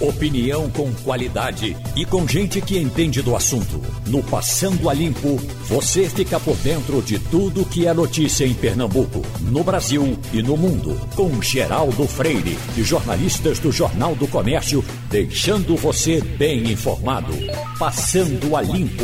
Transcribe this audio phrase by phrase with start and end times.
[0.00, 3.82] Opinião com qualidade e com gente que entende do assunto.
[4.06, 5.36] No Passando a Limpo,
[5.66, 10.56] você fica por dentro de tudo que é notícia em Pernambuco, no Brasil e no
[10.56, 10.96] mundo.
[11.16, 17.32] Com Geraldo Freire e jornalistas do Jornal do Comércio, deixando você bem informado.
[17.76, 19.02] Passando a Limpo.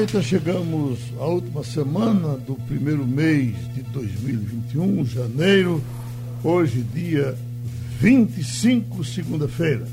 [0.00, 5.82] Eita, chegamos à última semana do primeiro mês de 2021, janeiro.
[6.42, 7.36] Hoje, dia
[8.02, 9.86] 25, segunda-feira.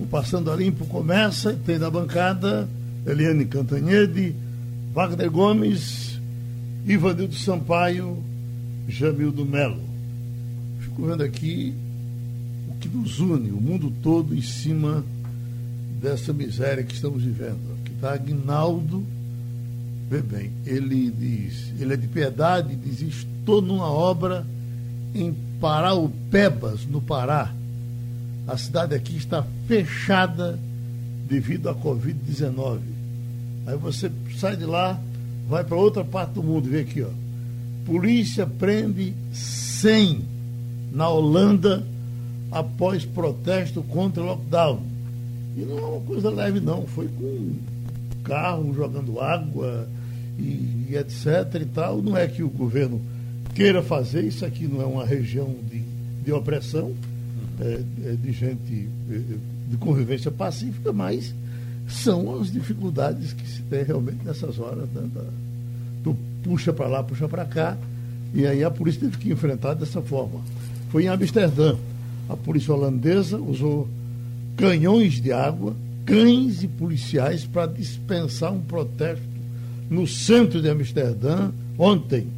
[0.00, 2.68] O Passando a Limpo começa e tem na bancada
[3.06, 4.34] Eliane Cantanhede,
[4.92, 6.18] Wagner Gomes,
[6.84, 8.18] Ivanildo Sampaio,
[8.88, 9.80] Jamildo Melo.
[10.80, 11.72] Fico vendo aqui
[12.70, 15.04] o que nos une, o mundo todo em cima
[16.02, 17.60] dessa miséria que estamos vivendo.
[17.80, 19.04] Aqui está Aguinaldo,
[20.10, 24.44] vê bem, ele diz, ele é de piedade, diz, estou numa obra
[25.14, 27.52] em Paraupebas, no Pará.
[28.46, 30.58] A cidade aqui está fechada
[31.28, 32.78] devido à Covid-19.
[33.66, 34.98] Aí você sai de lá,
[35.48, 37.10] vai para outra parte do mundo, vê aqui, ó.
[37.84, 40.22] Polícia prende 100
[40.92, 41.84] na Holanda
[42.50, 44.82] após protesto contra o lockdown.
[45.56, 46.86] E não é uma coisa leve, não.
[46.86, 47.56] Foi com
[48.24, 49.88] carro jogando água
[50.38, 51.60] e, e etc.
[51.60, 52.00] e tal.
[52.00, 53.00] Não é que o governo
[53.58, 55.82] queira fazer, isso aqui não é uma região de,
[56.24, 56.94] de opressão,
[57.60, 59.20] é, é de gente é,
[59.68, 61.34] de convivência pacífica, mas
[61.88, 64.88] são as dificuldades que se tem realmente nessas horas.
[64.90, 65.24] Né, da,
[66.04, 67.76] do puxa para lá, puxa para cá,
[68.32, 70.40] e aí a polícia teve que enfrentar dessa forma.
[70.90, 71.74] Foi em Amsterdã.
[72.28, 73.88] A polícia holandesa usou
[74.56, 75.74] canhões de água,
[76.06, 79.26] cães e policiais para dispensar um protesto
[79.90, 82.37] no centro de Amsterdã ontem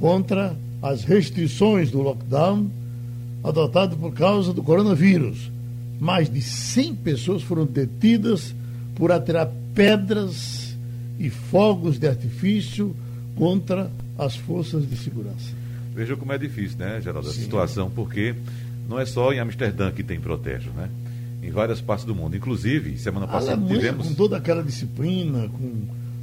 [0.00, 2.70] contra as restrições do lockdown
[3.44, 5.50] adotado por causa do coronavírus.
[6.00, 8.54] Mais de 100 pessoas foram detidas
[8.94, 10.74] por atirar pedras
[11.18, 12.96] e fogos de artifício
[13.36, 15.54] contra as forças de segurança.
[15.94, 18.34] Veja como é difícil, né, Geraldo, a situação, porque
[18.88, 20.88] não é só em Amsterdã que tem protesto, né?
[21.42, 22.36] Em várias partes do mundo.
[22.36, 24.08] Inclusive, semana passada Alemanha, tivemos.
[24.08, 25.72] Com toda aquela disciplina, com,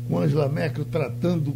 [0.07, 1.51] com Angela Merkel tratando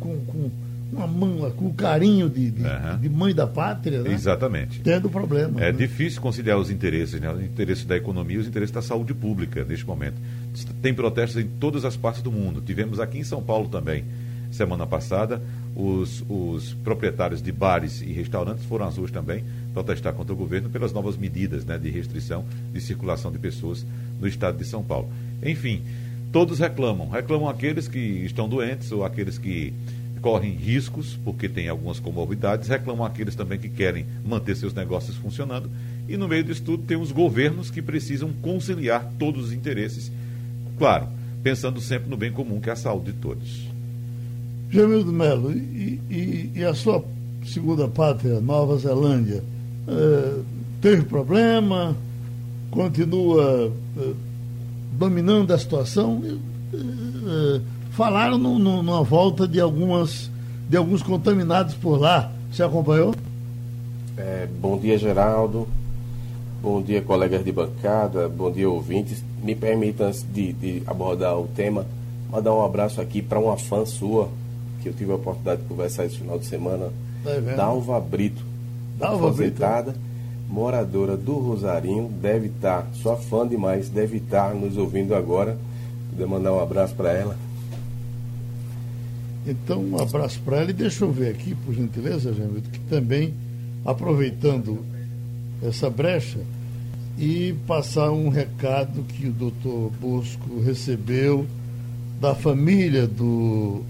[0.00, 0.50] com, com
[0.92, 2.98] uma mão, com o carinho de, de, uhum.
[3.00, 4.12] de, mãe da pátria, né?
[4.12, 4.80] Exatamente.
[4.80, 5.60] Tendo problema.
[5.60, 5.72] É né?
[5.72, 7.30] difícil conciliar os interesses, né?
[7.32, 10.16] Os interesses da economia e os interesses da saúde pública neste momento.
[10.82, 12.60] Tem protestos em todas as partes do mundo.
[12.60, 14.04] Tivemos aqui em São Paulo também,
[14.50, 15.40] semana passada,
[15.74, 20.68] os, os proprietários de bares e restaurantes foram às ruas também protestar contra o governo
[20.68, 23.86] pelas novas medidas né, de restrição de circulação de pessoas
[24.20, 25.08] no estado de São Paulo.
[25.42, 25.82] Enfim,
[26.32, 27.08] todos reclamam.
[27.08, 29.72] Reclamam aqueles que estão doentes ou aqueles que
[30.20, 35.70] correm riscos, porque tem algumas comorbidades, reclamam aqueles também que querem manter seus negócios funcionando.
[36.08, 40.10] E no meio disso tudo tem os governos que precisam conciliar todos os interesses,
[40.78, 41.08] claro,
[41.42, 43.68] pensando sempre no bem comum, que é a saúde de todos.
[44.70, 47.04] Jamildo Melo, e, e, e, a sua
[47.44, 49.42] segunda pátria, Nova Zelândia,
[49.88, 50.40] eh,
[50.80, 51.96] teve problema?
[52.70, 54.12] Continua eh,
[54.92, 56.22] dominando a situação?
[56.72, 60.30] Eh, falaram no, no, numa volta de algumas
[60.68, 62.30] de alguns contaminados por lá.
[62.52, 63.12] Você acompanhou?
[64.16, 65.66] É, bom dia, Geraldo.
[66.62, 68.28] Bom dia, colegas de bancada.
[68.28, 69.24] Bom dia, ouvintes.
[69.42, 71.86] Me permita, antes de, de abordar o tema,
[72.30, 74.28] mandar um abraço aqui para uma fã sua,
[74.80, 76.92] que eu tive a oportunidade de conversar esse final de semana,
[77.24, 78.42] tá Dalva Brito.
[78.96, 79.60] Dalva Brito.
[80.48, 85.56] Moradora do Rosarinho, deve estar, sua fã demais, deve estar nos ouvindo agora.
[86.10, 87.36] Poder mandar um abraço para ela.
[89.46, 93.34] Então, um abraço para ela e deixa eu ver aqui, por gentileza, Jamildo, que também,
[93.84, 94.84] aproveitando
[95.62, 96.40] essa brecha,
[97.18, 101.46] e passar um recado que o doutor Bosco recebeu
[102.20, 103.82] da família do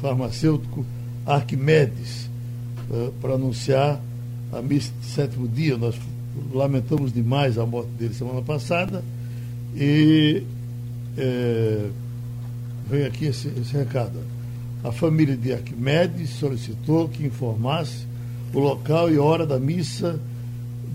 [0.00, 0.84] farmacêutico
[1.26, 2.28] Arquimedes,
[2.90, 4.00] uh, para anunciar
[4.52, 5.76] a missa de sétimo dia.
[5.76, 5.94] Nós
[6.52, 9.02] lamentamos demais a morte dele semana passada
[9.74, 10.42] e
[11.16, 11.88] é,
[12.88, 14.18] vem aqui esse, esse recado.
[14.82, 18.06] A família de Arquimedes solicitou que informasse
[18.54, 20.18] o local e hora da missa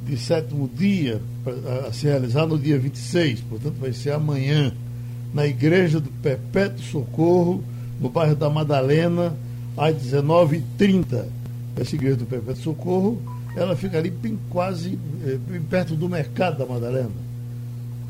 [0.06, 1.22] de sétimo dia,
[1.88, 4.74] a se realizar no dia 26, portanto vai ser amanhã,
[5.34, 7.64] na Igreja do Perpétuo Socorro,
[8.00, 9.36] no bairro da Madalena,
[9.76, 11.26] às 19h30.
[11.76, 13.22] Essa Igreja do Perpétuo Socorro,
[13.56, 17.26] ela fica ali bem quase é, bem perto do Mercado da Madalena.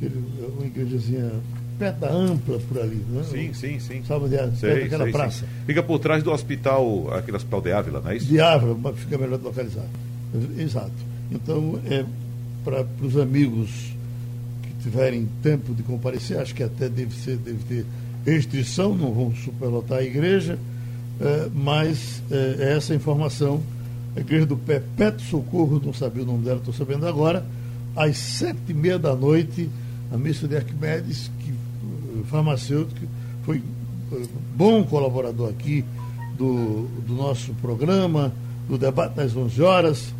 [0.01, 1.31] Uma igrejazinha
[1.77, 3.23] da Ampla, por ali, né?
[3.29, 4.03] Sim, sim, sim.
[4.07, 5.45] Sabe de, sei, perto daquela sei, praça.
[5.45, 5.51] Sim.
[5.65, 8.27] Fica por trás do hospital, aquele hospital de Ávila, não é isso?
[8.27, 9.89] De Ávila, fica melhor localizado.
[10.57, 10.91] Exato.
[11.31, 12.05] Então, é,
[12.63, 13.69] para os amigos
[14.61, 17.85] que tiverem tempo de comparecer, acho que até deve, ser, deve ter
[18.25, 20.57] restrição, não vão superlotar a igreja,
[21.19, 23.61] é, mas é, é essa informação.
[24.15, 27.45] A igreja do Perpétuo Socorro, não sabia o nome dela, estou sabendo agora,
[27.95, 29.69] às sete e meia da noite,
[30.11, 31.29] a missa de Arquimedes,
[32.23, 32.99] que farmacêutico,
[33.43, 33.61] foi
[34.55, 35.83] bom colaborador aqui
[36.37, 38.31] do, do nosso programa,
[38.67, 40.13] do debate das 11 horas,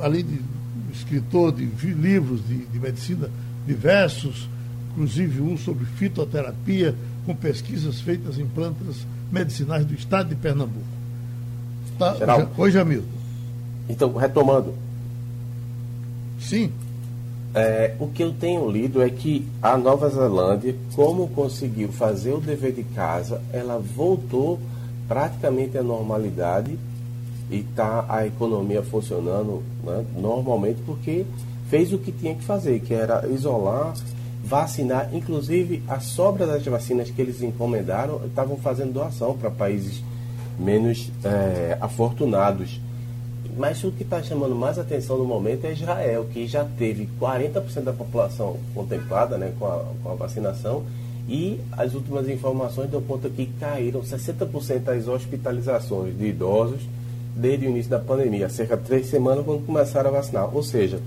[0.00, 0.40] além de
[0.92, 3.30] escritor de livros de, de medicina
[3.66, 4.48] diversos,
[4.92, 10.84] inclusive um sobre fitoterapia, com pesquisas feitas em plantas medicinais do estado de Pernambuco.
[11.98, 12.72] Tá, Geral, Oi.
[13.88, 14.74] Então, retomando.
[16.40, 16.72] Sim.
[17.52, 22.40] É, o que eu tenho lido é que a Nova Zelândia, como conseguiu fazer o
[22.40, 24.60] dever de casa, ela voltou
[25.08, 26.78] praticamente à normalidade
[27.50, 31.26] e está a economia funcionando né, normalmente porque
[31.68, 33.94] fez o que tinha que fazer, que era isolar,
[34.44, 40.02] vacinar, inclusive a sobra das vacinas que eles encomendaram estavam fazendo doação para países
[40.56, 42.80] menos é, afortunados.
[43.56, 47.82] Mas o que está chamando mais atenção no momento é Israel, que já teve 40%
[47.82, 50.84] da população contemplada né, com, a, com a vacinação
[51.28, 56.80] e as últimas informações dão conta que caíram 60% das hospitalizações de idosos
[57.36, 60.54] desde o início da pandemia, cerca de três semanas quando começaram a vacinar.
[60.54, 61.00] Ou seja,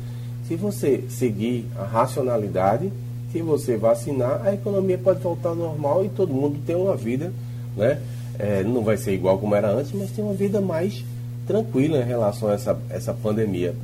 [0.47, 2.91] se você seguir a racionalidade,
[3.31, 7.31] se você vacinar, a economia pode voltar ao normal e todo mundo tem uma vida,
[7.75, 8.01] né?
[8.39, 11.03] É, não vai ser igual como era antes, mas tem uma vida mais
[11.45, 13.75] tranquila em relação a essa, essa pandemia.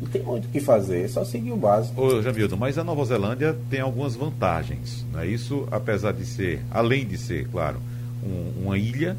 [0.00, 2.00] Não tem muito o que fazer, é só seguir o básico.
[2.00, 5.04] Ô, Jamildo, mas a Nova Zelândia tem algumas vantagens.
[5.12, 5.26] Né?
[5.26, 7.78] Isso, apesar de ser, além de ser, claro,
[8.22, 9.16] um, uma ilha,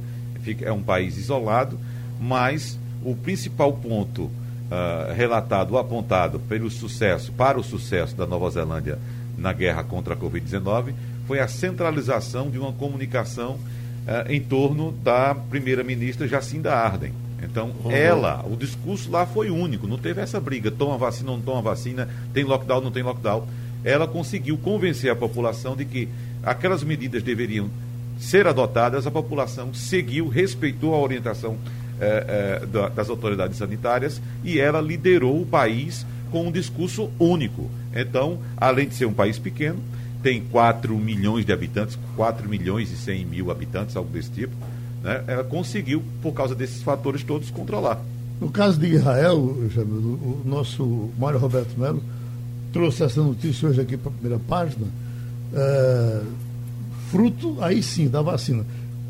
[0.62, 1.80] é um país isolado,
[2.20, 9.00] mas o principal ponto uh, relatado, apontado pelo sucesso, para o sucesso da Nova Zelândia
[9.38, 10.94] na guerra contra a Covid-19,
[11.28, 17.27] foi a centralização de uma comunicação uh, em torno da primeira-ministra Jacinda Arden.
[17.42, 17.92] Então, uhum.
[17.92, 22.10] ela, o discurso lá foi único, não teve essa briga, toma vacina, não toma vacina,
[22.34, 23.48] tem lockdown, não tem lockdown.
[23.84, 26.10] Ela conseguiu convencer a população de que
[26.44, 27.70] aquelas medidas deveriam
[28.20, 31.58] ser adotadas, a população seguiu, respeitou a orientação
[32.00, 37.70] é, é, das autoridades sanitárias e ela liderou o país com um discurso único.
[37.96, 39.80] Então, além de ser um país pequeno,
[40.22, 44.54] tem 4 milhões de habitantes, 4 milhões e 100 mil habitantes, algo desse tipo,
[45.08, 45.24] né?
[45.26, 48.02] ela conseguiu, por causa desses fatores todos, controlar.
[48.42, 52.04] No caso de Israel, o nosso Mário Roberto Melo
[52.74, 54.86] trouxe essa notícia hoje aqui para a primeira página,
[55.54, 56.22] é,
[57.10, 58.66] fruto, aí sim, da vacina.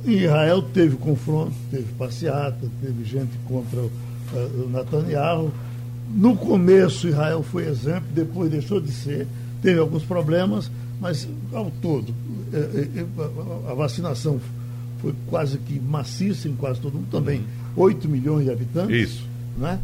[0.05, 5.51] Israel teve confronto, teve passeata, teve gente contra o, uh, o Netanyahu.
[6.13, 9.27] No começo, Israel foi exemplo, depois deixou de ser,
[9.61, 10.71] teve alguns problemas,
[11.01, 12.13] mas ao todo,
[12.53, 13.05] eh, eh,
[13.69, 14.39] a vacinação
[14.99, 17.43] foi quase que maciça em quase todo mundo, também
[17.75, 19.09] 8 milhões de habitantes.
[19.09, 19.23] Isso.
[19.57, 19.79] Né?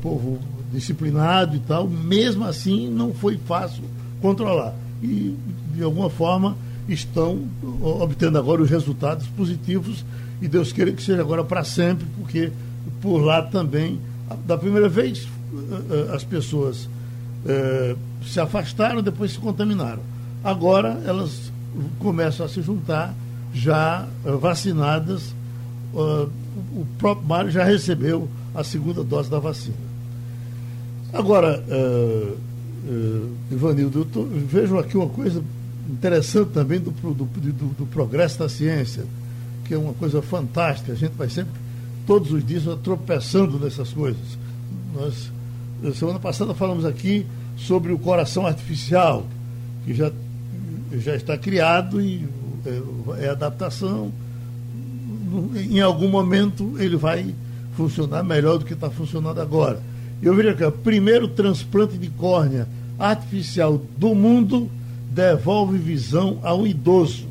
[0.00, 0.38] Povo
[0.72, 3.84] disciplinado e tal, mesmo assim não foi fácil
[4.20, 4.74] controlar.
[5.02, 5.36] E,
[5.74, 6.56] de alguma forma,
[6.88, 7.40] estão
[7.82, 10.04] obtendo agora os resultados positivos
[10.40, 12.50] e Deus queira que seja agora para sempre, porque
[13.00, 14.00] por lá também,
[14.44, 16.88] da primeira vez, eh, eh, as pessoas
[17.46, 17.94] eh,
[18.24, 20.02] se afastaram, depois se contaminaram.
[20.42, 21.52] Agora elas
[21.98, 23.14] começam a se juntar,
[23.52, 24.06] já
[24.40, 25.34] vacinadas.
[25.94, 29.76] o próprio Mário já recebeu a segunda dose da vacina.
[31.12, 31.62] Agora,
[33.50, 35.42] Ivanildo, eu tô, vejo aqui uma coisa
[35.90, 39.04] interessante também do, do, do, do, progresso da ciência,
[39.64, 40.92] que é uma coisa fantástica.
[40.92, 41.52] A gente vai sempre,
[42.06, 44.38] todos os dias, tropeçando nessas coisas.
[44.94, 45.30] Nós,
[45.96, 49.26] semana passada, falamos aqui sobre o coração artificial,
[49.84, 50.10] que já,
[50.92, 52.26] já está criado e
[52.66, 54.12] é, é adaptação.
[55.54, 57.34] Em algum momento ele vai
[57.76, 59.80] funcionar melhor do que está funcionando agora.
[60.22, 64.70] Eu vejo aqui, o primeiro transplante de córnea artificial do mundo
[65.10, 67.26] devolve visão a um idoso.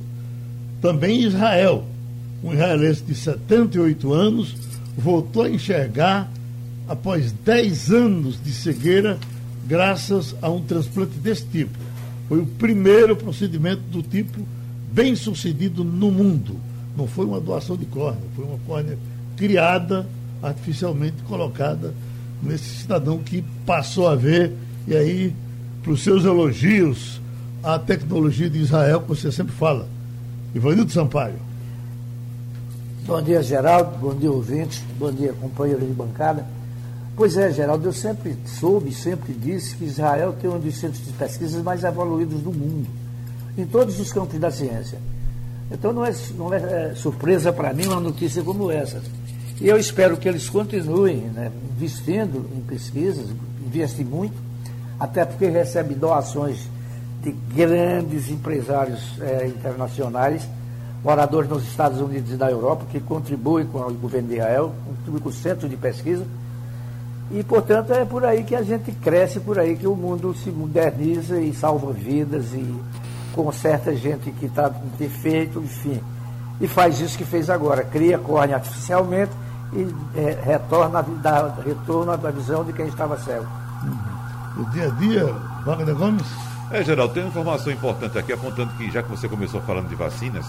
[0.82, 1.86] Também Israel,
[2.44, 4.56] um israelense de 78 anos,
[4.98, 6.30] voltou a enxergar
[6.88, 9.18] após 10 anos de cegueira,
[9.66, 11.78] graças a um transplante desse tipo.
[12.28, 14.40] Foi o primeiro procedimento do tipo
[14.92, 16.56] bem sucedido no mundo.
[16.96, 18.98] Não foi uma doação de córnea, foi uma córnea
[19.38, 20.06] criada,
[20.44, 21.94] artificialmente colocada
[22.44, 24.54] nesse cidadão que passou a ver,
[24.88, 25.34] e aí,
[25.82, 27.22] para os seus elogios
[27.64, 29.88] a tecnologia de Israel, que você sempre fala.
[30.54, 31.36] Ivanildo Sampaio.
[33.06, 33.98] Bom dia, Geraldo.
[34.00, 34.84] Bom dia, ouvintes.
[34.98, 36.46] Bom dia, companheiro de bancada.
[37.16, 41.14] Pois é, Geraldo, eu sempre soube, sempre disse que Israel tem um dos centros de
[41.14, 42.88] pesquisas mais evoluídos do mundo,
[43.58, 44.98] em todos os campos da ciência.
[45.72, 49.02] Então não é, não é, é surpresa para mim uma notícia como essa.
[49.60, 53.28] E eu espero que eles continuem né, investindo em pesquisas,
[53.66, 54.34] investem muito,
[55.00, 56.68] até porque recebem doações
[57.22, 60.48] de grandes empresários é, internacionais,
[61.04, 65.24] moradores nos Estados Unidos e na Europa, que contribuem com o governo de Israel, contribuem
[65.24, 66.26] com o centro de pesquisa.
[67.30, 70.50] E, portanto, é por aí que a gente cresce, por aí que o mundo se
[70.50, 72.76] moderniza e salva vidas e
[73.32, 76.00] conserta gente que está defeito, enfim.
[76.60, 79.32] E faz isso que fez agora, cria córnea artificialmente
[79.74, 83.48] e é, retorna, dá retorno à visão de quem estava cego.
[83.84, 84.64] Uhum.
[84.64, 85.26] O dia a dia,
[85.66, 86.28] Wagner Gomes?
[86.72, 89.96] É, Geraldo, tem uma informação importante aqui, apontando que, já que você começou falando de
[89.96, 90.46] vacinas,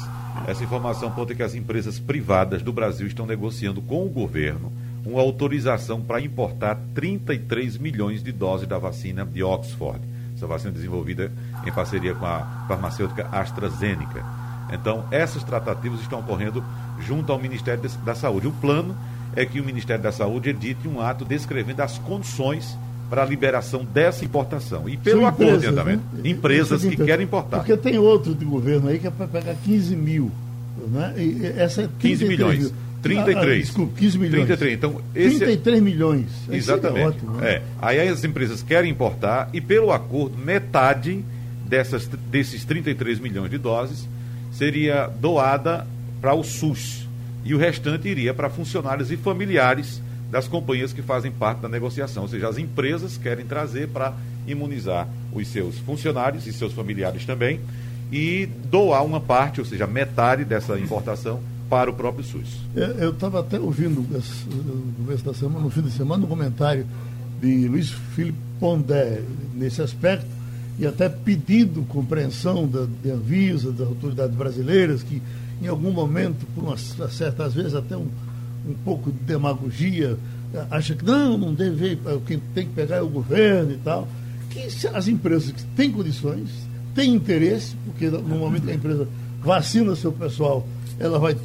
[0.46, 4.72] essa informação aponta que as empresas privadas do Brasil estão negociando com o governo
[5.04, 10.00] uma autorização para importar 33 milhões de doses da vacina de Oxford.
[10.36, 11.32] Essa vacina desenvolvida
[11.66, 14.24] em parceria com a farmacêutica AstraZeneca.
[14.72, 16.64] Então, essas tratativas estão ocorrendo
[17.00, 18.46] junto ao Ministério da Saúde.
[18.46, 18.96] O plano
[19.36, 22.76] é que o Ministério da Saúde edite um ato descrevendo as condições
[23.10, 24.88] para a liberação dessa importação.
[24.88, 26.30] E pelo acordo de andamento, né?
[26.30, 27.58] empresas que querem importar.
[27.58, 30.30] Porque tem outro de governo aí que é para pegar 15 mil.
[30.90, 31.14] Né?
[31.18, 32.58] E essa é 15 milhões.
[32.60, 32.72] Mil.
[33.02, 33.36] 33.
[33.36, 34.46] Ah, ah, desculpa, 15 milhões.
[34.46, 34.74] 33.
[34.74, 35.80] Então, esse 33 é...
[35.80, 36.26] milhões.
[36.50, 37.00] Exatamente.
[37.00, 37.50] É, ótimo, né?
[37.50, 37.62] é.
[37.82, 41.22] Aí as empresas querem importar e, pelo acordo, metade
[41.72, 44.06] dessas, desses 33 milhões de doses
[44.52, 45.86] seria doada
[46.20, 47.08] para o SUS.
[47.46, 52.24] E o restante iria para funcionários e familiares das companhias que fazem parte da negociação.
[52.24, 54.12] Ou seja, as empresas querem trazer para
[54.46, 57.58] imunizar os seus funcionários e seus familiares também
[58.12, 62.48] e doar uma parte, ou seja, metade dessa importação para o próprio SUS.
[62.76, 66.86] Eu estava até ouvindo no no fim de semana, um comentário
[67.40, 69.22] de Luiz Felipe Pondé
[69.54, 70.41] nesse aspecto
[70.78, 75.22] e até pedindo compreensão da, de Anvisa, das autoridades brasileiras, que
[75.60, 78.08] em algum momento, por uma certa, às vezes até um,
[78.66, 80.16] um pouco de demagogia,
[80.70, 84.08] acha que não, não deve, quem tem que pegar é o governo e tal.
[84.50, 86.50] Que as empresas que têm condições,
[86.94, 89.08] têm interesse, porque no momento que a empresa
[89.42, 90.66] vacina seu pessoal,
[90.98, 91.36] ela vai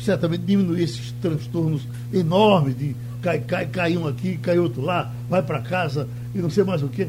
[0.00, 5.42] certamente diminuir esses transtornos enormes de cai, cai, cai um aqui, cai outro lá, vai
[5.42, 7.08] para casa e não sei mais o quê.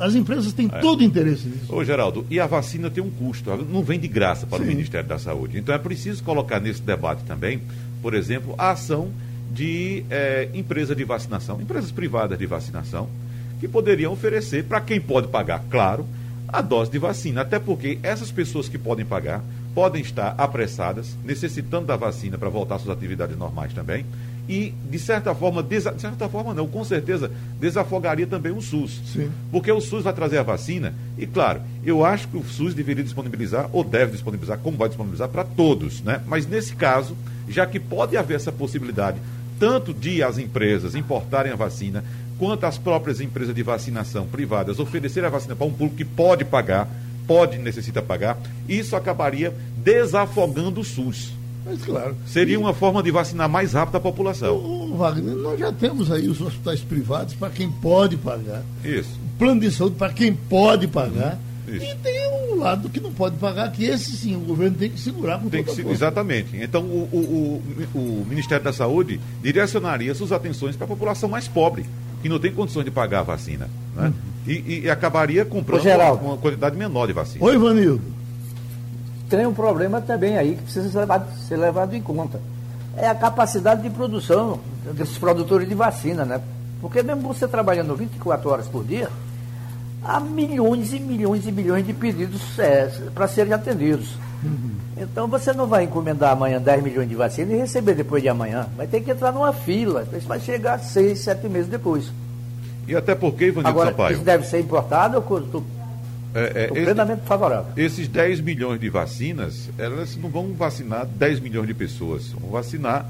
[0.00, 0.78] As empresas têm é.
[0.80, 1.74] todo interesse nisso.
[1.74, 4.64] Ô, Geraldo, e a vacina tem um custo, não vem de graça para Sim.
[4.64, 5.58] o Ministério da Saúde.
[5.58, 7.60] Então é preciso colocar nesse debate também,
[8.02, 9.10] por exemplo, a ação
[9.52, 13.08] de é, empresa de vacinação, empresas privadas de vacinação,
[13.60, 16.06] que poderiam oferecer para quem pode pagar, claro,
[16.48, 17.42] a dose de vacina.
[17.42, 19.42] Até porque essas pessoas que podem pagar
[19.74, 24.04] podem estar apressadas, necessitando da vacina para voltar às suas atividades normais também.
[24.48, 25.92] E, de certa forma, desa...
[25.92, 27.30] de certa forma não, com certeza,
[27.60, 29.00] desafogaria também o SUS.
[29.12, 29.30] Sim.
[29.50, 33.04] Porque o SUS vai trazer a vacina, e claro, eu acho que o SUS deveria
[33.04, 36.20] disponibilizar, ou deve disponibilizar, como vai disponibilizar, para todos, né?
[36.26, 37.16] Mas nesse caso,
[37.48, 39.18] já que pode haver essa possibilidade,
[39.58, 42.04] tanto de as empresas importarem a vacina,
[42.36, 46.44] quanto as próprias empresas de vacinação privadas oferecerem a vacina para um público que pode
[46.44, 46.88] pagar,
[47.28, 48.36] pode necessita pagar,
[48.68, 51.32] isso acabaria desafogando o SUS.
[51.64, 52.16] Mas claro.
[52.26, 52.56] Seria e...
[52.56, 54.56] uma forma de vacinar mais rápido a população.
[54.56, 58.62] O, Wagner, nós já temos aí os hospitais privados para quem pode pagar.
[58.84, 59.18] Isso.
[59.38, 61.38] Plano de saúde para quem pode pagar.
[61.66, 61.84] Isso.
[61.84, 65.00] E tem um lado que não pode pagar, que esse sim, o governo tem que
[65.00, 66.56] segurar com tem que se, Exatamente.
[66.56, 67.62] Então, o, o,
[67.94, 71.86] o, o Ministério da Saúde direcionaria suas atenções para a população mais pobre,
[72.20, 73.70] que não tem condições de pagar a vacina.
[73.96, 74.08] Né?
[74.08, 74.12] Uhum.
[74.46, 77.44] E, e, acabaria comprando uma, uma quantidade menor de vacina.
[77.44, 78.21] Oi, Vanildo.
[79.32, 82.38] Tem um problema também aí que precisa ser levado, ser levado em conta.
[82.94, 84.60] É a capacidade de produção
[84.92, 86.38] desses produtores de vacina, né?
[86.82, 89.08] Porque mesmo você trabalhando 24 horas por dia,
[90.04, 94.18] há milhões e milhões e milhões de pedidos é, para serem atendidos.
[94.44, 94.72] Uhum.
[94.98, 98.66] Então você não vai encomendar amanhã 10 milhões de vacinas e receber depois de amanhã.
[98.76, 100.06] Vai ter que entrar numa fila.
[100.12, 102.12] Isso vai chegar seis, sete meses depois.
[102.86, 104.14] E até porque, Ivanildo Agora, Sampaio...
[104.14, 105.64] isso deve ser importado, eu estou
[106.34, 107.72] é, é, plenamente esse, favorável.
[107.76, 113.06] Esses 10 milhões de vacinas, elas não vão vacinar 10 milhões de pessoas, vão vacinar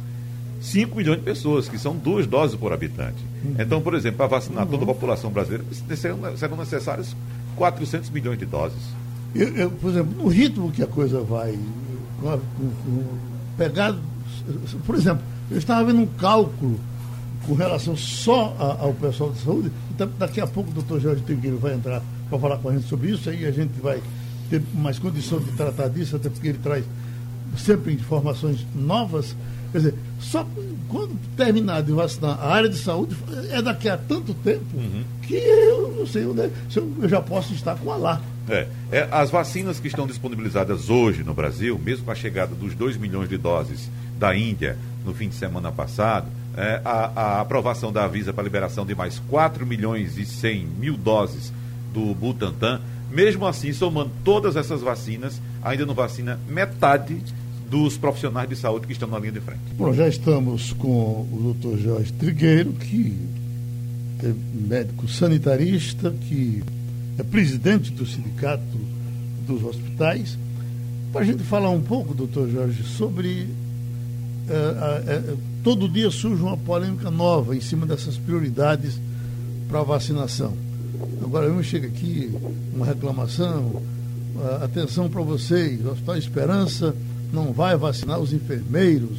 [0.61, 3.19] 5 milhões de pessoas, que são duas doses por habitante.
[3.45, 3.57] Uhum.
[3.59, 4.71] Então, por exemplo, para vacinar uhum.
[4.71, 5.65] toda a população brasileira,
[5.97, 7.17] serão, serão necessárias
[7.57, 8.81] 400 milhões de doses.
[9.35, 11.59] Eu, eu, por exemplo, no ritmo que a coisa vai
[12.21, 13.05] com, com,
[13.57, 13.97] pegar.
[14.85, 16.79] Por exemplo, eu estava vendo um cálculo
[17.47, 19.73] com relação só a, ao pessoal de saúde.
[19.95, 22.03] Então, daqui a pouco o doutor Jorge Trigueiro vai entrar
[22.33, 24.01] para falar com a gente sobre isso, aí a gente vai
[24.49, 26.85] ter mais condições de tratar disso, até porque ele traz
[27.59, 29.37] sempre informações novas.
[29.71, 30.47] Quer dizer, só
[30.89, 33.15] quando terminar de vacinar a área de saúde,
[33.51, 35.05] é daqui a tanto tempo uhum.
[35.23, 38.21] que eu não sei onde é, eu já posso estar com a lá.
[38.49, 42.75] É, é, as vacinas que estão disponibilizadas hoje no Brasil, mesmo com a chegada dos
[42.75, 47.93] 2 milhões de doses da Índia no fim de semana passado, é, a, a, aprovação
[47.93, 51.53] da Avisa para liberação de mais 4 milhões e 100 mil doses
[51.93, 52.81] do Butantan,
[53.11, 57.23] mesmo assim, somando todas essas vacinas, ainda não vacina metade
[57.71, 59.61] dos profissionais de saúde que estão na linha de frente.
[59.77, 63.17] Bom, já estamos com o doutor Jorge Trigueiro, que
[64.23, 66.63] é médico sanitarista, que
[67.19, 68.63] é presidente do Sindicato
[69.47, 70.37] dos Hospitais,
[71.13, 73.47] para a gente falar um pouco, doutor Jorge, sobre.
[74.49, 78.99] É, é, todo dia surge uma polêmica nova em cima dessas prioridades
[79.69, 80.55] para a vacinação.
[81.23, 82.31] Agora, eu chego aqui,
[82.75, 83.83] uma reclamação,
[84.63, 86.95] atenção para vocês, o Hospital Esperança
[87.33, 89.19] não vai vacinar os enfermeiros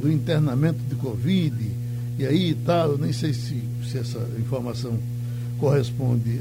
[0.00, 1.54] do internamento de Covid,
[2.18, 4.98] e aí tá, eu nem sei se, se essa informação
[5.58, 6.40] corresponde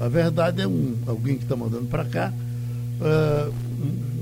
[0.00, 2.32] à, à verdade, é um, alguém que está mandando para cá.
[3.00, 3.52] Uh,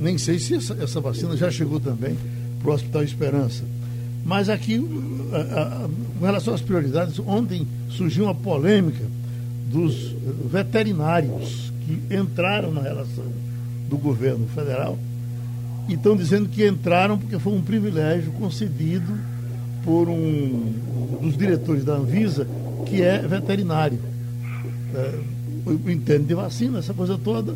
[0.01, 2.17] nem sei se essa, essa, vacina já chegou também
[2.61, 3.65] para o Hospital Esperança.
[4.25, 9.05] Mas aqui, com relação às prioridades, ontem surgiu uma polêmica
[9.71, 10.15] dos
[10.51, 13.25] veterinários que entraram na relação
[13.89, 14.99] do governo federal
[15.89, 19.19] e estão dizendo que entraram porque foi um privilégio concedido
[19.85, 20.75] por um,
[21.23, 22.47] dos diretores da Anvisa,
[22.85, 23.99] que é veterinário.
[24.95, 25.19] É,
[25.91, 27.55] entende de vacina, essa coisa toda.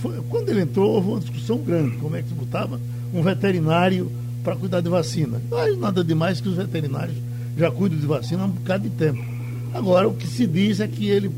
[0.00, 2.78] Foi, quando ele entrou, houve uma discussão grande, como é que se botava
[3.12, 4.10] um veterinário
[4.44, 5.40] para cuidar de vacina.
[5.50, 7.16] Não nada demais que os veterinários
[7.56, 9.31] já cuidam de vacina há um bocado de tempo.
[9.74, 11.30] Agora, o que se diz é que ele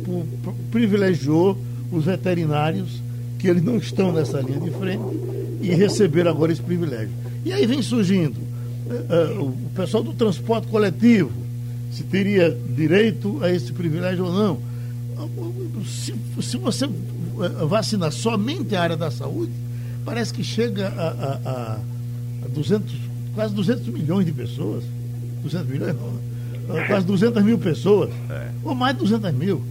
[0.70, 1.56] privilegiou
[1.92, 3.00] os veterinários,
[3.38, 5.04] que eles não estão nessa linha de frente,
[5.60, 7.10] e receberam agora esse privilégio.
[7.44, 11.30] E aí vem surgindo uh, o pessoal do transporte coletivo,
[11.92, 14.58] se teria direito a esse privilégio ou não.
[15.86, 16.88] Se, se você
[17.68, 19.52] vacinar somente a área da saúde,
[20.04, 21.08] parece que chega a,
[21.44, 21.78] a,
[22.44, 22.94] a 200,
[23.34, 24.82] quase 200 milhões de pessoas.
[25.42, 26.33] 200 milhões não, né?
[26.86, 28.48] Quase 200 mil pessoas, é.
[28.62, 29.62] ou mais de 200 mil.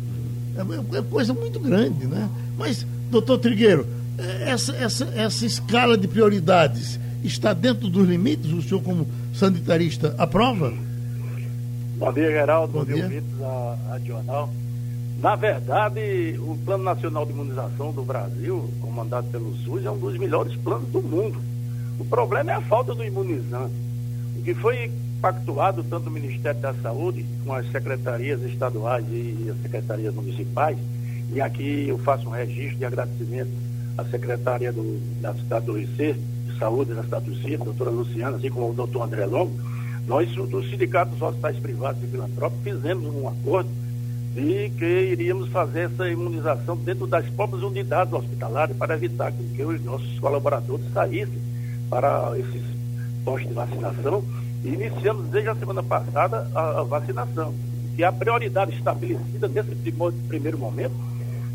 [0.56, 2.30] É, é, coisa muito grande, né?
[2.58, 8.52] Mas, doutor Trigueiro, é, essa, essa, essa escala de prioridades está dentro dos limites?
[8.52, 10.74] O senhor, como sanitarista, aprova?
[11.98, 12.74] Bom dia, Geraldo.
[12.74, 14.50] Bom, Bom dia, ouvintes da Radional.
[15.20, 20.18] Na verdade, o Plano Nacional de Imunização do Brasil, comandado pelo SUS, é um dos
[20.18, 21.40] melhores planos do mundo.
[21.98, 23.74] O problema é a falta do imunizante.
[24.38, 24.92] O que foi
[25.24, 30.78] pactuado tanto o Ministério da Saúde com as secretarias estaduais e as secretarias municipais,
[31.32, 33.50] e aqui eu faço um registro de agradecimento
[33.98, 38.36] à secretária do, da cidade do IC, de Saúde da cidade do Cito, doutora Luciana,
[38.36, 39.58] assim como o doutor André Longo,
[40.06, 43.70] nós, dos sindicatos hospitais privados e filantrópicos, fizemos um acordo
[44.36, 49.82] de que iríamos fazer essa imunização dentro das próprias unidades hospitalares para evitar que os
[49.86, 51.40] nossos colaboradores saíssem
[51.90, 52.62] para esses
[53.24, 54.22] postos de vacinação
[54.64, 57.54] iniciamos desde a semana passada a, a vacinação.
[57.98, 59.76] E a prioridade estabelecida nesse
[60.28, 60.96] primeiro momento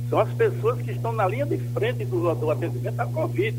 [0.09, 3.57] são as pessoas que estão na linha de frente do, do atendimento à Covid.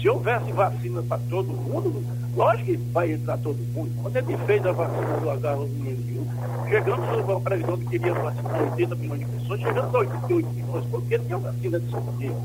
[0.00, 2.04] Se houvesse vacina para todo mundo,
[2.36, 3.90] lógico que vai entrar todo mundo.
[4.00, 9.20] Quando gente fez a vacina do H1N1, chegamos a previsão que queria vacinar 80 milhões
[9.20, 12.42] de pessoas, chegamos a 88 milhões, porque tinha vacina disponível.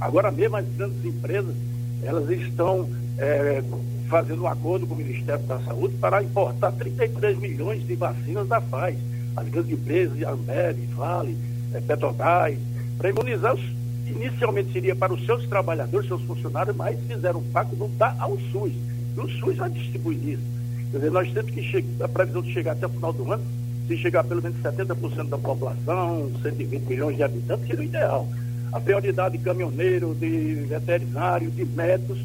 [0.00, 1.54] Agora mesmo as grandes empresas,
[2.02, 3.62] elas estão é,
[4.10, 8.60] fazendo um acordo com o Ministério da Saúde para importar 33 milhões de vacinas da
[8.60, 8.98] Pfizer.
[9.36, 11.38] As grandes empresas, Ambev, Vale,
[11.72, 12.58] é, Petrobras,
[12.98, 13.62] para imunizar os,
[14.08, 18.36] inicialmente seria para os seus trabalhadores, seus funcionários, mas fizeram um pacto não dá ao
[18.50, 18.72] SUS.
[19.16, 20.42] E o SUS vai distribuir isso.
[20.90, 23.44] Quer dizer, nós temos que chegar, a previsão de chegar até o final do ano,
[23.86, 28.28] se chegar pelo menos 70% da população, 120 milhões de habitantes, seria o ideal.
[28.72, 32.18] A prioridade de caminhoneiro, de veterinário, de médicos,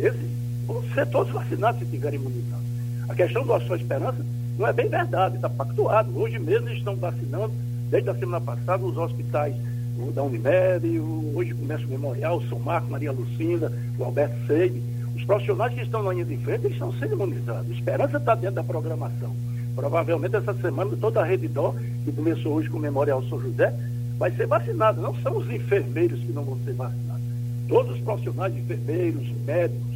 [0.00, 2.66] esses vão ser todos vacinados se tiverem imunizados.
[3.08, 4.24] A questão do Sua Esperança
[4.56, 6.16] não é bem verdade, está pactuado.
[6.16, 7.52] Hoje mesmo eles estão vacinando,
[7.90, 9.54] desde a semana passada, os hospitais
[9.98, 14.36] o da Unimed, o, hoje começa o Memorial, o São Marcos, Maria Lucinda, o Alberto
[14.46, 14.80] Seide.
[15.16, 17.68] Os profissionais que estão na linha de frente, eles estão sendo imunizados.
[17.68, 19.34] A esperança está dentro da programação.
[19.74, 23.74] Provavelmente essa semana toda a rede Dó, que começou hoje com o Memorial São José,
[24.16, 25.00] vai ser vacinada.
[25.00, 27.22] Não são os enfermeiros que não vão ser vacinados.
[27.68, 29.87] Todos os profissionais, enfermeiros, médicos,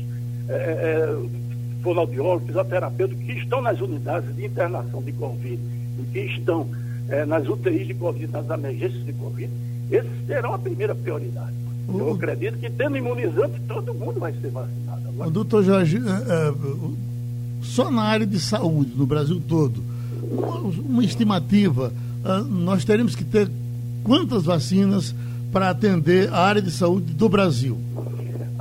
[0.54, 1.18] é,
[1.82, 5.58] fonoaudiólogos, fisioterapeutas que estão nas unidades de internação de Covid
[5.98, 6.68] e que estão
[7.08, 9.50] é, nas UTIs de Covid, nas emergências de Covid,
[9.90, 11.52] esses terão a primeira prioridade.
[11.88, 15.08] Eu acredito que tendo imunizante, todo mundo vai ser vacinado.
[15.08, 15.30] Agora...
[15.30, 16.54] Doutor Jorge, é, é,
[17.62, 19.82] só na área de saúde, no Brasil todo,
[20.30, 21.92] uma, uma estimativa,
[22.48, 23.50] nós teremos que ter
[24.04, 25.14] quantas vacinas
[25.50, 27.76] para atender a área de saúde do Brasil?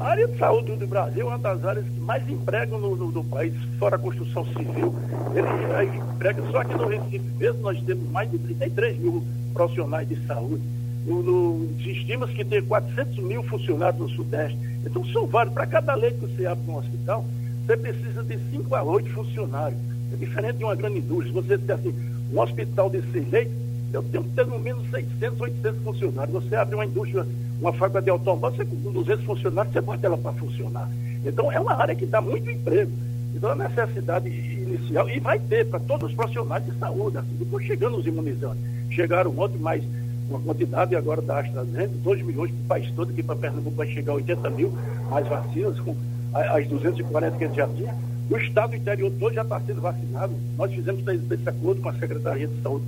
[0.01, 3.23] A área de saúde do Brasil é uma das áreas que mais empregam no, no,
[3.23, 4.95] país, fora a construção civil.
[5.35, 10.15] Ele emprega, só aqui no Recife mesmo nós temos mais de 33 mil profissionais de
[10.25, 10.63] saúde.
[11.05, 14.57] No, no, que tem 400 mil funcionários no Sudeste.
[14.83, 15.53] Então são vários.
[15.53, 17.23] Para cada leito que você abre no hospital,
[17.67, 19.79] você precisa de 5 a 8 funcionários.
[20.11, 21.31] É diferente de uma grande indústria.
[21.31, 21.93] Você tem assim,
[22.33, 23.53] um hospital de 100 leitos,
[23.93, 26.43] eu tenho que ter no menos 600, 800 funcionários.
[26.43, 27.23] Você abre uma indústria,
[27.61, 30.89] uma fábrica de automóvel, com 200 funcionários, você bota ela para funcionar.
[31.23, 32.91] Então, é uma área que dá muito emprego.
[33.35, 37.65] Então, a necessidade inicial, e vai ter para todos os profissionais de saúde, assim, depois
[37.65, 38.63] chegando os imunizantes.
[38.89, 39.83] Chegaram ontem mais
[40.27, 43.87] uma quantidade agora da AstraZeneca, 2 milhões para o país todo, aqui para Pernambuco vai
[43.87, 44.73] chegar a 80 mil
[45.09, 45.95] mais vacinas, com
[46.33, 47.95] as 240 que a gente já tinha.
[48.29, 50.33] O estado do interior todo já está sendo vacinado.
[50.57, 52.85] Nós fizemos esse acordo com a Secretaria de Saúde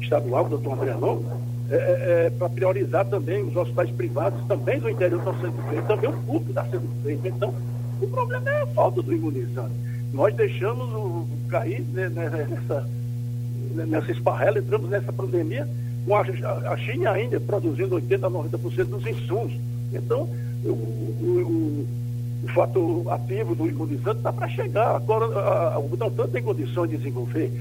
[0.00, 1.24] estadual, o doutor André Longo,
[1.70, 5.86] é, é, é para priorizar também os hospitais privados, também do interior estão sendo feitos,
[5.86, 7.26] também o público está sendo feito.
[7.26, 7.54] Então,
[8.00, 9.74] o problema é a falta do imunizante.
[10.12, 12.88] Nós deixamos o, cair né, né, nessa,
[13.86, 15.68] nessa esparrela, entramos nessa pandemia
[16.06, 19.52] com a, a China ainda produzindo 80% a 90% dos insumos.
[19.92, 20.28] Então,
[20.64, 21.86] o, o,
[22.44, 24.96] o, fato ativo do imunizante está para chegar.
[24.96, 27.52] Agora, a, a, o tem condições de desenvolver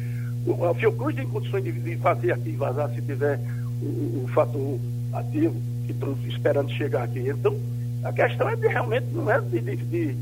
[0.70, 3.40] a Fiocruz tem condições de, de, fazer aqui, vazar, se tiver
[3.82, 4.80] o, o fator
[5.14, 7.28] ativo que estão esperando chegar aqui.
[7.28, 7.56] Então,
[8.04, 10.16] a questão é de, realmente não é de, de, de,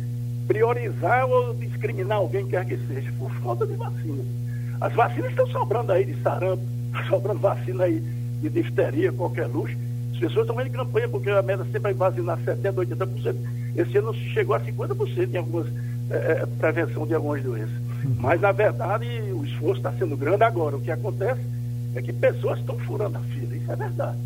[0.48, 4.24] priorizar ou discriminar alguém quer que seja, por falta de vacina.
[4.80, 6.64] As vacinas estão sobrando aí de sarampo,
[7.10, 8.02] sobrando vacina aí
[8.42, 9.76] de difteria, qualquer luxo.
[10.14, 13.36] As pessoas estão em campanha porque a meta sempre vai vacinar 70%, 80%.
[13.76, 15.68] Esse ano chegou a 50% em algumas
[16.10, 17.76] é, prevenção de algumas doenças.
[18.20, 20.78] Mas, na verdade, o esforço está sendo grande agora.
[20.78, 21.42] O que acontece
[21.96, 23.56] é que pessoas estão furando a fila.
[23.56, 24.18] Isso é verdade.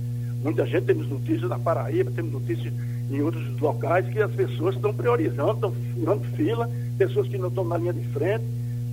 [0.43, 2.73] Muita gente, temos notícias na Paraíba, temos notícias
[3.11, 7.63] em outros locais que as pessoas estão priorizando, estão furando fila, pessoas que não estão
[7.65, 8.43] na linha de frente,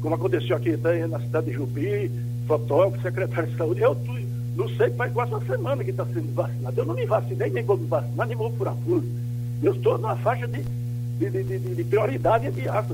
[0.01, 0.77] como aconteceu aqui
[1.09, 2.11] na cidade de Jupi,
[2.47, 3.81] fotógrafo, secretário de saúde.
[3.83, 3.97] Eu
[4.57, 6.81] não sei, faz quase uma semana que está sendo vacinado.
[6.81, 9.03] Eu não me vacinei, nem vou me vacinar, nem vou furar fila.
[9.63, 10.63] Eu estou numa faixa de,
[11.19, 12.51] de, de, de, de prioridade.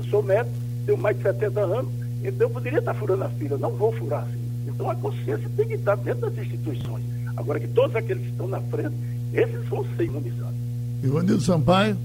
[0.09, 1.91] Sou médico, tenho mais de 70 anos,
[2.23, 4.42] então eu poderia estar furando a fila, não vou furar assim.
[4.67, 7.03] Então a consciência tem que estar dentro das instituições.
[7.35, 8.95] Agora que todos aqueles que estão na frente,
[9.33, 10.55] esses vão ser imunizados.
[11.03, 11.97] Ivanildo Sampaio.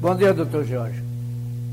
[0.00, 1.02] Bom dia, doutor Jorge.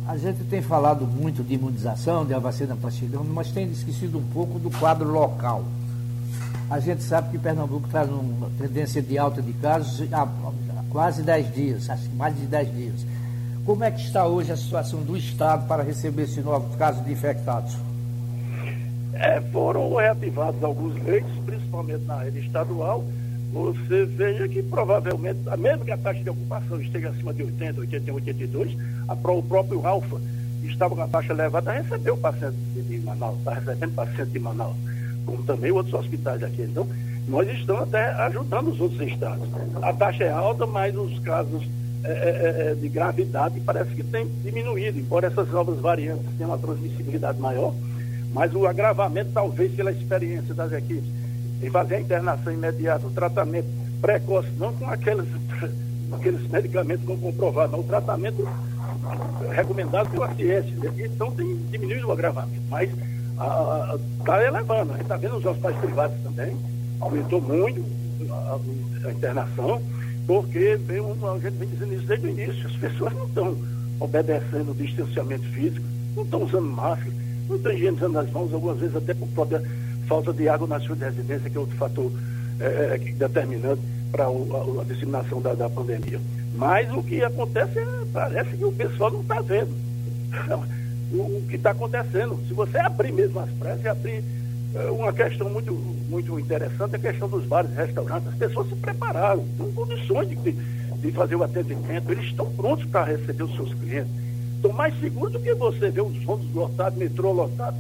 [0.08, 4.18] A gente tem falado muito de imunização, de a vacina para chegando, mas tem esquecido
[4.18, 5.64] um pouco do quadro local.
[6.70, 10.28] A gente sabe que Pernambuco está numa tendência de alta de casos há,
[10.90, 13.06] quase 10 dias, acho que mais de 10 dias.
[13.66, 17.12] Como é que está hoje a situação do Estado para receber esse novo caso de
[17.12, 17.76] infectados?
[19.14, 23.04] É, foram reativados alguns leitos, principalmente na rede estadual.
[23.52, 28.16] Você veja que provavelmente, mesmo que a taxa de ocupação esteja acima de 80, 81,
[28.16, 30.22] 82, a, o próprio Alfa
[30.64, 34.76] estava com a taxa elevada, recebeu paciente de Manaus, está recebendo paciente de Manaus,
[35.26, 36.62] como também outros hospitais aqui.
[36.62, 36.88] Então,
[37.28, 39.48] nós estamos até ajudando os outros estados.
[39.82, 41.64] A taxa é alta, mas os casos
[42.04, 46.50] é é, é, é, de gravidade parece que tem diminuído, embora essas novas variantes tenham
[46.50, 47.76] uma transmissibilidade maior,
[48.34, 51.10] mas o agravamento, talvez pela experiência das equipes,
[51.62, 53.68] em fazer a internação imediata, o tratamento
[54.02, 55.28] precoce, não com aqueles,
[56.12, 58.48] aqueles medicamentos não comprovados, não, o tratamento
[59.54, 60.74] recomendado pela ciência.
[60.98, 62.90] Então tem diminuído o agravamento, mas
[64.20, 64.92] está elevando.
[64.92, 66.58] A gente está vendo os hospitais privados também,
[67.00, 67.84] aumentou muito
[68.30, 68.60] a,
[69.08, 69.82] a internação
[70.28, 73.58] porque vem a gente vem dizendo isso desde o início, as pessoas não estão
[74.00, 77.12] obedecendo o distanciamento físico, não estão usando máscara,
[77.52, 79.62] não estão higienizando as mãos, algumas vezes até por própria
[80.08, 82.12] falta de água na sua residência, que é outro fator
[82.60, 86.20] é, é determinante para a, a, disseminação da, da, pandemia.
[86.56, 89.72] Mas o que acontece é, parece que o pessoal não está vendo
[91.14, 92.40] o, o, que está acontecendo.
[92.48, 94.24] Se você abrir mesmo as pressas, abrir
[94.74, 95.74] é uma questão muito,
[96.10, 98.30] muito interessante é a questão dos bares e restaurantes.
[98.30, 103.04] As pessoas se prepararam, têm condições de, de fazer o atendimento, eles estão prontos para
[103.04, 104.12] receber os seus clientes.
[104.62, 107.76] Estão mais seguros do que você ver os ônibus lotados, metrô lotado,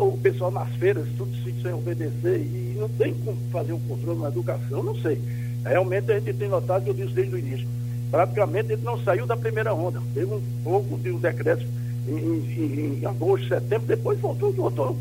[0.00, 1.30] o pessoal nas feiras, tudo
[1.62, 5.22] sem obedecer, e não tem como fazer um controle na educação, não sei.
[5.64, 7.68] Realmente a gente tem notado, que eu disse desde o início,
[8.10, 10.02] praticamente ele não saiu da primeira onda.
[10.14, 11.64] Teve um pouco de um decreto
[12.08, 14.98] em, em, em agosto, setembro, depois voltou, voltou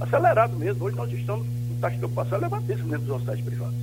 [0.00, 0.86] acelerado mesmo.
[0.86, 3.74] Hoje nós estamos com taxa de ocupação elevadíssima dentro dos hospitais privados.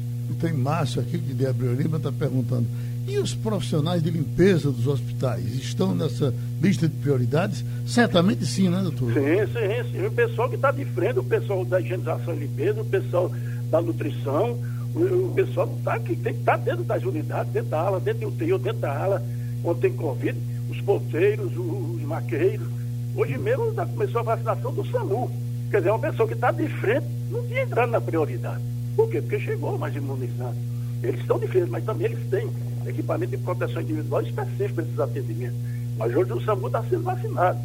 [0.41, 2.65] Tem Márcio aqui, de Abreu Lima, está perguntando,
[3.09, 7.65] E os profissionais de limpeza dos hospitais estão nessa lista de prioridades?
[7.87, 9.11] Certamente sim, né, doutor?
[9.11, 10.05] Sim, sim, sim.
[10.05, 13.31] O pessoal que está de frente, o pessoal da higienização e limpeza, o pessoal
[13.71, 14.59] da nutrição,
[14.93, 17.99] o, o pessoal tá, que tem que estar tá dentro das unidades, dentro da ala,
[17.99, 19.25] dentro do UTI, dentro da ala,
[19.63, 20.37] quando tem Covid,
[20.69, 22.67] os porteiros, os maqueiros.
[23.15, 25.31] Hoje mesmo já começou a vacinação do SAMU.
[25.71, 28.61] Quer dizer, uma pessoa que está de frente não tinha entrado na prioridade.
[28.95, 29.19] Por quê?
[29.19, 30.55] Porque chegou mais imunizado.
[31.01, 32.47] Eles estão de frente, mas também eles têm
[32.89, 35.57] equipamento de proteção individual específico para esses atendimentos.
[35.97, 37.59] Mas hoje o SAMU está sendo vacinado.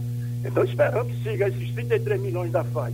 [0.45, 2.93] Então esperamos que siga esses 33 milhões da Pfizer.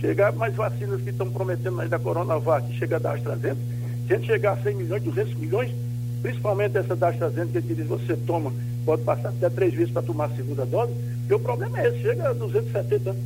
[0.00, 3.60] Chegar mais vacinas que estão prometendo aí da Coronavac, chega da AstraZeneca,
[4.06, 5.70] se a gente chegar a 100 milhões, 200 milhões,
[6.22, 8.52] principalmente essa da AstraZeneca que diz você toma,
[8.84, 12.02] pode passar até três vezes para tomar a segunda dose, porque o problema é esse,
[12.02, 13.16] chega a 270,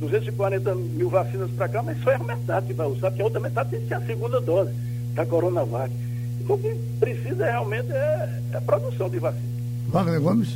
[0.00, 3.24] 240 mil vacinas para cá, mas só é a metade que vai usar, porque a
[3.24, 4.72] outra metade tem que ser a segunda dose
[5.14, 5.92] da Coronavac.
[6.48, 9.44] O que precisa realmente é, é a produção de vacina.
[9.88, 10.48] Wagner Gomes.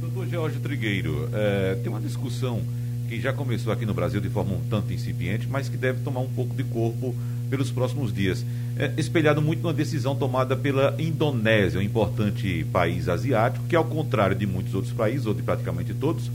[0.00, 2.60] Doutor Jorge Trigueiro, é, tem uma discussão
[3.08, 6.20] que já começou aqui no Brasil de forma um tanto incipiente, mas que deve tomar
[6.20, 7.14] um pouco de corpo
[7.48, 8.44] pelos próximos dias.
[8.76, 14.36] É, espelhado muito numa decisão tomada pela Indonésia, um importante país asiático, que, ao contrário
[14.36, 16.30] de muitos outros países, ou de praticamente todos,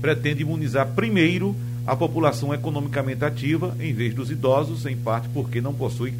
[0.00, 1.54] pretende imunizar primeiro
[1.86, 6.14] a população economicamente ativa, em vez dos idosos, em parte porque não possui,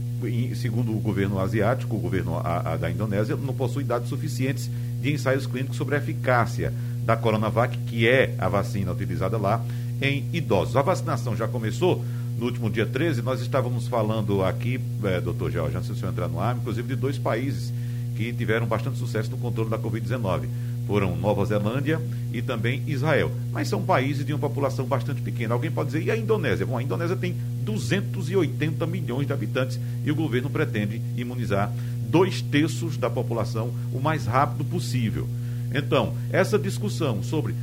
[0.56, 5.12] segundo o governo asiático, o governo a, a da Indonésia, não possui dados suficientes de
[5.12, 6.72] ensaios clínicos sobre a eficácia
[7.04, 9.64] da Coronavac, que é a vacina utilizada lá,
[10.00, 10.76] em idosos.
[10.76, 12.04] A vacinação já começou
[12.38, 16.28] no último dia 13, nós estávamos falando aqui, é, doutor George, antes do senhor entrar
[16.28, 17.72] no ar, inclusive de dois países
[18.16, 20.48] que tiveram bastante sucesso no controle da Covid-19.
[20.86, 22.00] Foram Nova Zelândia
[22.32, 23.30] e também Israel.
[23.52, 25.54] Mas são países de uma população bastante pequena.
[25.54, 26.66] Alguém pode dizer, e a Indonésia?
[26.66, 31.72] Bom, a Indonésia tem 280 milhões de habitantes e o governo pretende imunizar
[32.08, 35.26] dois terços da população o mais rápido possível.
[35.74, 37.54] Então, essa discussão sobre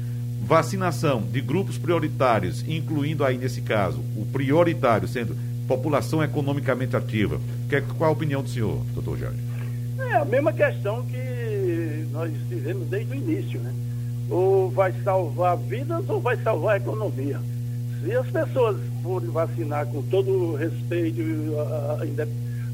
[0.44, 7.40] vacinação de grupos prioritários, incluindo aí nesse caso o prioritário sendo população economicamente ativa.
[7.70, 9.40] Que, qual a opinião do senhor, doutor Jorge?
[10.00, 11.16] É a mesma questão que
[12.22, 13.74] nós fizemos desde o início, né?
[14.30, 17.40] Ou vai salvar vidas ou vai salvar a economia.
[18.00, 21.22] Se as pessoas forem vacinar com todo o respeito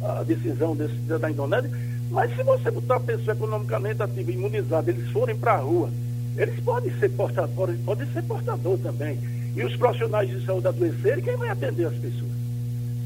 [0.04, 1.72] a, a decisão desse, da Indonésia,
[2.12, 5.90] mas se você botar a pessoa economicamente ativa, imunizada, eles forem para a rua,
[6.36, 9.18] eles podem ser portadores, podem ser portador também.
[9.56, 12.32] E os profissionais de saúde adoecerem, quem vai atender as pessoas?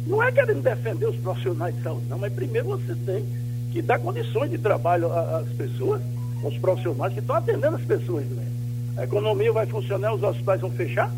[0.08, 3.26] Não é querendo defender os profissionais de saúde, não, mas primeiro você tem
[3.72, 6.02] que dar condições de trabalho às pessoas,
[6.44, 8.52] aos profissionais que estão atendendo as pessoas doentes.
[8.98, 11.12] A economia vai funcionar, os hospitais vão fechar,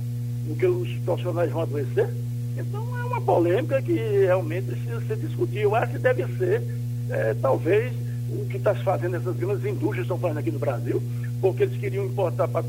[0.47, 2.09] porque os profissionais vão adoecer.
[2.57, 5.59] Então é uma polêmica que realmente precisa ser discutida.
[5.59, 6.62] Eu acho que deve ser,
[7.09, 7.91] é, talvez,
[8.29, 11.01] o que está se fazendo, essas grandes indústrias estão fazendo aqui no Brasil,
[11.41, 12.63] porque eles queriam importar para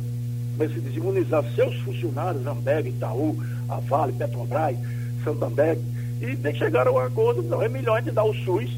[0.58, 3.36] se desimunizar seus funcionários, Ambev, Itaú,
[3.68, 4.76] a Vale, Petrobras,
[5.22, 5.78] Santander,
[6.20, 8.70] e chegaram a um acordo, não, é melhor a gente dar o SUS,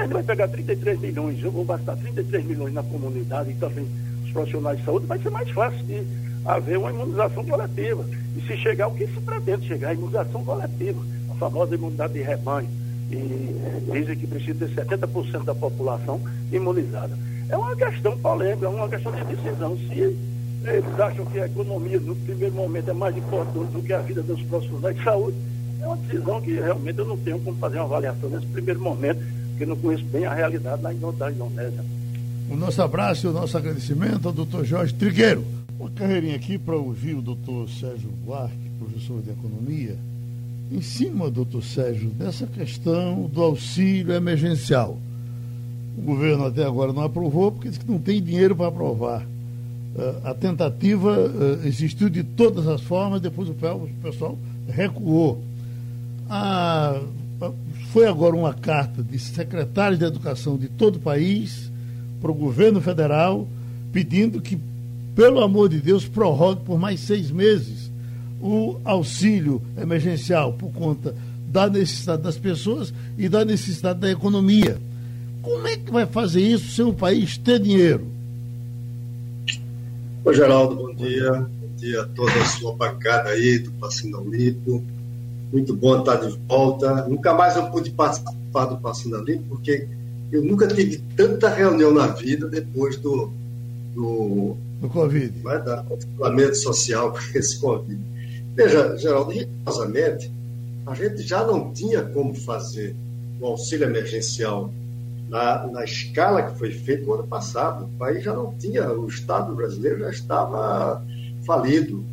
[0.00, 3.86] gente vai pegar 33 milhões, eu vou gastar 33 milhões na comunidade e também
[4.24, 6.02] os profissionais de saúde, vai ser mais fácil de
[6.44, 8.04] haver uma imunização coletiva.
[8.36, 11.00] E se chegar o que se pretende chegar, a imunização coletiva,
[11.30, 12.68] a famosa imunidade de rebanho.
[13.10, 17.16] E dizem que precisa ter 70% da população imunizada.
[17.48, 19.76] É uma questão polêmica, é uma questão de decisão.
[19.76, 20.16] Se
[20.64, 24.22] eles acham que a economia, no primeiro momento, é mais importante do que a vida
[24.22, 25.36] dos profissionais de saúde,
[25.82, 29.20] é uma decisão que realmente eu não tenho como fazer uma avaliação nesse primeiro momento,
[29.52, 31.84] porque não conheço bem a realidade da Indonésia.
[32.50, 35.44] O nosso abraço e o nosso agradecimento ao doutor Jorge Trigueiro.
[35.78, 39.96] Uma carreirinha aqui para ouvir o doutor Sérgio Buarque, professor de Economia,
[40.70, 44.98] em cima, doutor Sérgio, dessa questão do auxílio emergencial.
[45.96, 49.22] O governo até agora não aprovou porque diz que não tem dinheiro para aprovar.
[49.22, 53.54] Uh, a tentativa uh, existiu de todas as formas, depois o
[54.02, 54.38] pessoal
[54.68, 55.42] recuou.
[56.30, 57.02] Ah,
[57.92, 61.70] foi agora uma carta de secretários de educação de todo o país
[62.20, 63.48] para o governo federal
[63.92, 64.58] pedindo que,
[65.14, 67.90] pelo amor de Deus, prorrogue por mais seis meses
[68.40, 71.14] o auxílio emergencial por conta
[71.48, 74.78] da necessidade das pessoas e da necessidade da economia.
[75.42, 78.06] Como é que vai fazer isso se o país ter dinheiro?
[80.24, 81.32] Oi, Geraldo, bom dia.
[81.32, 84.82] Bom dia a toda a sua bancada aí do Passinão Limpo.
[85.52, 87.06] Muito bom estar de volta.
[87.06, 89.86] Nunca mais eu pude participar do Passinão Limpo, porque
[90.32, 93.30] eu nunca tive tanta reunião na vida depois do.
[93.94, 95.34] Do, do Covid.
[95.42, 98.00] Mas da isolamento social com esse Covid.
[98.54, 100.30] Veja, Geraldo, rigorosamente,
[100.86, 102.96] a gente já não tinha como fazer
[103.38, 104.72] o auxílio emergencial
[105.28, 107.84] na, na escala que foi feita no ano passado.
[107.84, 111.02] O país já não tinha, o Estado brasileiro já estava
[111.44, 112.04] falido.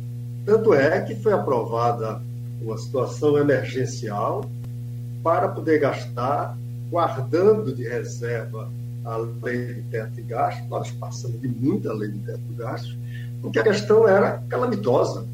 [0.44, 2.20] Tanto é que foi aprovada
[2.62, 4.48] uma situação emergencial
[5.22, 6.56] para poder gastar,
[6.90, 8.70] guardando de reserva
[9.04, 10.68] a lei de teto de gastos.
[10.68, 12.96] Nós passamos de muita lei de teto de gastos,
[13.40, 15.26] porque a questão era calamitosa.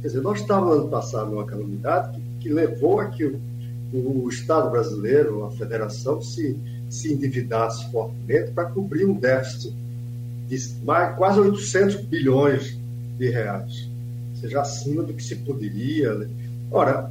[0.00, 3.40] Quer dizer, nós estávamos ano passado numa calamidade que, que levou a que o,
[3.92, 6.56] o, Estado brasileiro, a federação, se,
[6.90, 9.74] se endividasse fortemente para cobrir um déficit
[10.48, 12.78] de mais, quase 800 bilhões
[13.18, 13.88] de reais,
[14.34, 16.28] ou seja, acima do que se poderia.
[16.70, 17.10] Ora,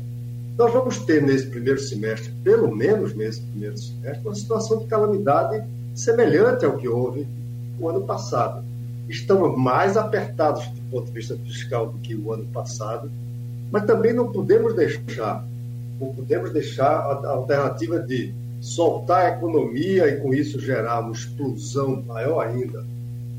[0.58, 5.64] nós vamos ter nesse primeiro semestre, pelo menos nesse primeiro semestre, uma situação de calamidade
[5.94, 7.28] semelhante ao que houve
[7.80, 8.64] o ano passado.
[9.10, 13.12] Estamos mais apertados do ponto de vista fiscal do que o ano passado,
[13.72, 15.46] mas também não podemos deixar,
[16.00, 22.02] não podemos deixar a alternativa de soltar a economia e com isso gerar uma explosão
[22.04, 22.84] maior ainda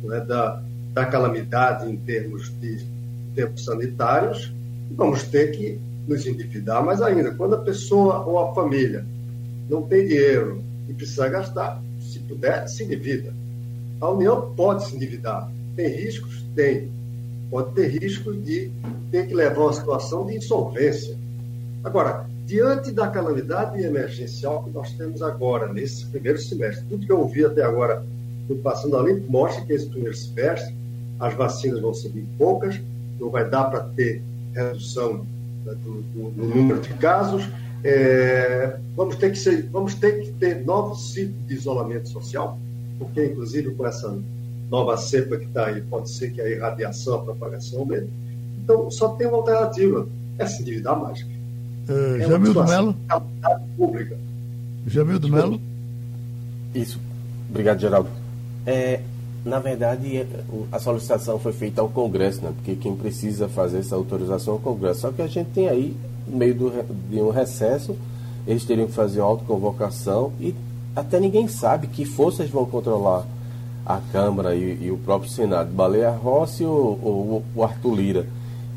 [0.02, 4.52] né, da, da calamidade em termos de em termos sanitários,
[4.92, 7.32] vamos ter que nos endividar mais ainda.
[7.34, 9.04] Quando a pessoa ou a família
[9.68, 13.34] não tem dinheiro e precisa gastar, se puder, se endivida.
[14.00, 15.50] A União pode se endividar.
[15.74, 16.44] Tem riscos?
[16.54, 16.90] Tem.
[17.50, 18.70] Pode ter risco de
[19.10, 21.16] ter que levar uma situação de insolvência.
[21.82, 27.20] Agora, diante da calamidade emergencial que nós temos agora, nesse primeiro semestre, tudo que eu
[27.20, 28.04] ouvi até agora
[28.48, 30.74] no Passando a Limpo mostra que esse primeiro semestre
[31.18, 32.80] as vacinas vão ser bem poucas,
[33.18, 34.22] não vai dar para ter
[34.54, 35.26] redução
[35.74, 37.48] do, do, do número de casos.
[37.84, 42.58] É, vamos, ter que ser, vamos ter que ter novos ciclos de isolamento social,
[42.98, 44.18] porque, inclusive, com essa
[44.70, 48.08] nova cepa que está aí, pode ser que a irradiação, a propagação aumente.
[48.62, 51.22] Então, só tem uma alternativa: é se endividar mais.
[51.88, 52.96] Uh, é Jamil do Melo?
[53.76, 54.18] Pública.
[54.86, 55.60] Jamil do Melo?
[56.74, 57.00] Isso.
[57.48, 58.10] Obrigado, Geraldo.
[58.66, 59.00] É,
[59.46, 60.26] na verdade, é,
[60.72, 62.52] a solicitação foi feita ao Congresso, né?
[62.52, 65.02] porque quem precisa fazer essa autorização é o Congresso.
[65.02, 66.72] Só que a gente tem aí, no meio do,
[67.08, 67.96] de um recesso,
[68.44, 70.52] eles teriam que fazer autoconvocação e
[70.96, 73.24] até ninguém sabe que forças vão controlar
[73.84, 75.70] a Câmara e, e o próprio Senado.
[75.70, 78.26] Baleia Rossi ou, ou o Arthur Lira.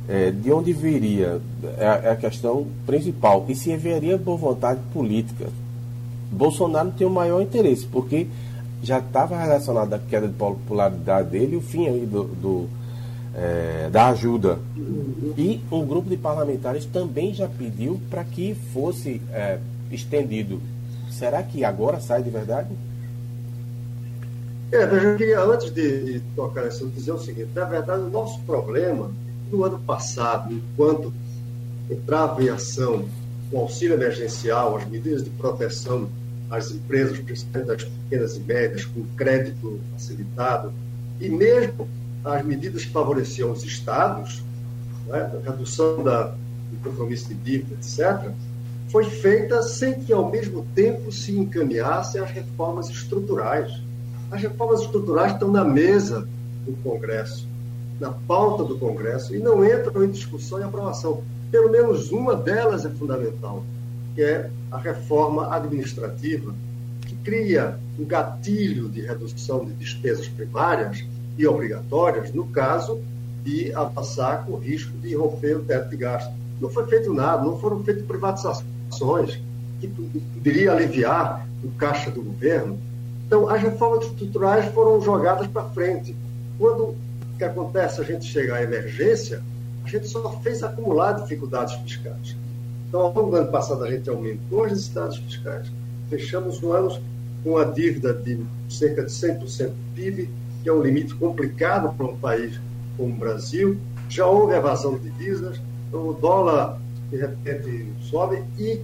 [0.08, 1.41] É, de onde viria?
[1.79, 3.43] É a, é a questão principal.
[3.49, 5.47] E se haveria boa vontade política.
[6.32, 8.27] Bolsonaro tem o maior interesse, porque
[8.81, 12.69] já estava relacionado à queda de popularidade dele e o fim aí do, do
[13.35, 14.59] é, da ajuda.
[15.37, 19.59] E um grupo de parlamentares também já pediu para que fosse é,
[19.91, 20.61] estendido.
[21.11, 22.69] Será que agora sai de verdade?
[24.71, 28.39] É, eu queria, antes de, de tocar isso, dizer o seguinte: na verdade, o nosso
[28.41, 29.11] problema,
[29.51, 31.11] no ano passado, enquanto
[31.89, 33.05] entrava em ação
[33.51, 36.07] o auxílio emergencial, as medidas de proteção
[36.49, 40.73] as empresas, principalmente as pequenas e médias, com crédito facilitado,
[41.19, 41.88] e mesmo
[42.23, 44.43] as medidas que favoreciam os estados,
[45.07, 46.23] né, a redução da,
[46.71, 48.31] do compromisso de dívida, etc.,
[48.89, 53.71] foi feita sem que, ao mesmo tempo, se encaminhassem as reformas estruturais.
[54.31, 56.27] As reformas estruturais estão na mesa
[56.65, 57.47] do Congresso,
[57.99, 61.23] na pauta do Congresso, e não entram em discussão e aprovação.
[61.51, 63.63] Pelo menos uma delas é fundamental,
[64.15, 66.53] que é a reforma administrativa,
[67.01, 71.03] que cria um gatilho de redução de despesas primárias
[71.38, 73.01] e obrigatórias, no caso
[73.43, 76.32] de avançar com o risco de romper o teto de gasto.
[76.60, 79.39] Não foi feito nada, não foram feitas privatizações
[79.79, 82.77] que poderia aliviar o caixa do governo.
[83.25, 86.15] Então, as reformas estruturais foram jogadas para frente.
[86.58, 86.97] Quando o
[87.38, 89.41] que acontece, a gente chega à emergência,
[89.86, 92.36] a gente só fez acumular dificuldades fiscais.
[92.89, 95.71] Então, ao longo do ano passado, a gente aumentou as necessidades fiscais.
[96.10, 96.99] Fechamos o ano
[97.43, 100.28] com a dívida de cerca de 100% do PIB,
[100.63, 102.60] que é um limite complicado para um país
[102.97, 103.78] como o Brasil.
[104.10, 108.43] Já houve evasão de divisas, então o dólar, de repente, sobe.
[108.58, 108.82] E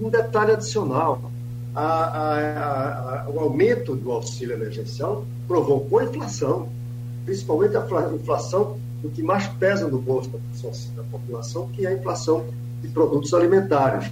[0.00, 1.28] um detalhe adicional:
[1.74, 6.68] a, a, a, o aumento do auxílio emergencial provocou inflação,
[7.24, 12.46] principalmente a inflação, o que mais pesa no bolso da população, que é a inflação
[12.80, 14.10] de produtos alimentares.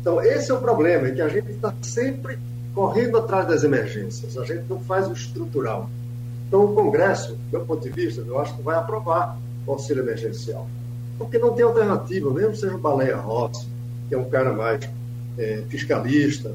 [0.00, 2.38] Então, esse é o problema, é que a gente está sempre
[2.74, 5.88] correndo atrás das emergências, a gente não faz o estrutural.
[6.46, 10.02] Então, o Congresso, do meu ponto de vista, eu acho que vai aprovar o auxílio
[10.02, 10.68] emergencial.
[11.18, 13.66] Porque não tem alternativa, mesmo seja o Baleia Rossi,
[14.08, 14.88] que é um cara mais
[15.38, 16.54] é, fiscalista,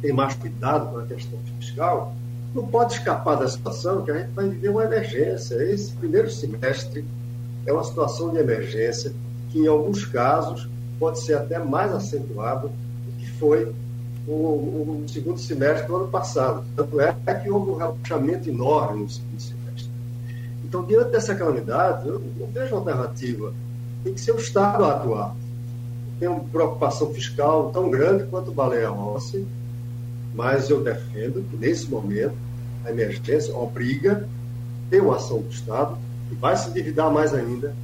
[0.00, 2.14] tem mais cuidado com a questão fiscal,
[2.54, 5.56] não pode escapar da situação que a gente vai viver uma emergência.
[5.56, 7.04] Esse primeiro semestre
[7.66, 9.12] é uma situação de emergência
[9.56, 13.72] que em alguns casos pode ser até mais acentuado do que foi
[14.28, 16.62] o, o, segundo semestre do ano passado.
[16.76, 19.90] Tanto é que houve um relaxamento enorme no segundo semestre.
[20.62, 23.54] Então, diante dessa calamidade, eu não vejo alternativa.
[24.04, 25.34] Tem que ser o Estado a atuar.
[26.20, 29.46] Tem uma preocupação fiscal tão grande quanto o Baleia Rossi,
[30.34, 32.34] mas eu defendo que, nesse momento,
[32.84, 34.28] a emergência obriga
[34.90, 35.96] ter uma ação do Estado,
[36.28, 37.74] que vai se endividar mais ainda,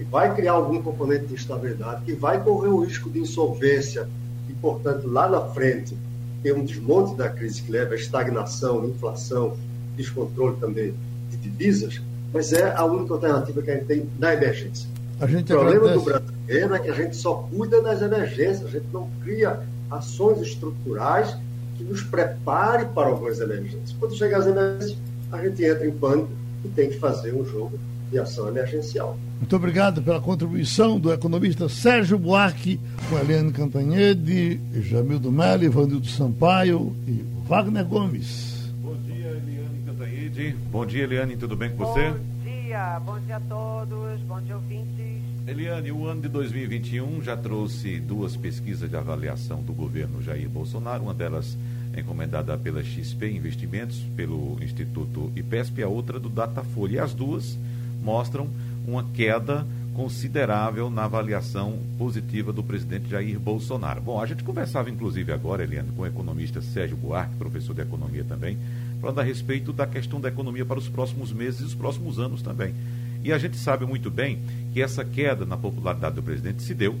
[0.00, 4.08] que vai criar algum componente de instabilidade, que vai correr o risco de insolvência
[4.48, 5.94] e, portanto, lá na frente,
[6.42, 9.58] ter um desmonte da crise que leva à estagnação, inflação,
[9.98, 10.94] descontrole também
[11.30, 12.00] de divisas,
[12.32, 14.88] mas é a única alternativa que a gente tem na emergência.
[15.20, 15.98] o problema agradece.
[15.98, 20.40] do brasileiro é que a gente só cuida das emergências, a gente não cria ações
[20.40, 21.36] estruturais
[21.76, 23.94] que nos prepare para algumas emergências.
[24.00, 24.96] Quando chegar as emergências,
[25.30, 26.30] a gente entra em pânico
[26.64, 27.78] e tem que fazer um jogo
[28.10, 29.18] de ação emergencial.
[29.40, 32.78] Muito obrigado pela contribuição do economista Sérgio Buarque,
[33.08, 38.70] com Eliane Cantanhede, Jamildo Melo, Ivanildo Sampaio e Wagner Gomes.
[38.82, 40.56] Bom dia, Eliane Cantanhede.
[40.70, 42.10] Bom dia, Eliane, tudo bem com você?
[42.10, 45.22] Bom dia, bom dia a todos, bom dia, ouvintes.
[45.46, 51.04] Eliane, o ano de 2021 já trouxe duas pesquisas de avaliação do governo Jair Bolsonaro,
[51.04, 51.56] uma delas
[51.96, 56.96] encomendada pela XP Investimentos, pelo Instituto IPESP, e a outra do Datafolha.
[56.96, 57.58] E as duas
[58.02, 58.48] mostram
[58.86, 64.00] uma queda considerável na avaliação positiva do presidente Jair Bolsonaro.
[64.00, 68.24] Bom, a gente conversava inclusive agora, Eliane, com o economista Sérgio Buarque, professor de economia
[68.24, 68.56] também,
[69.00, 72.40] falando a respeito da questão da economia para os próximos meses e os próximos anos
[72.40, 72.74] também.
[73.22, 74.38] E a gente sabe muito bem
[74.72, 76.98] que essa queda na popularidade do presidente se deu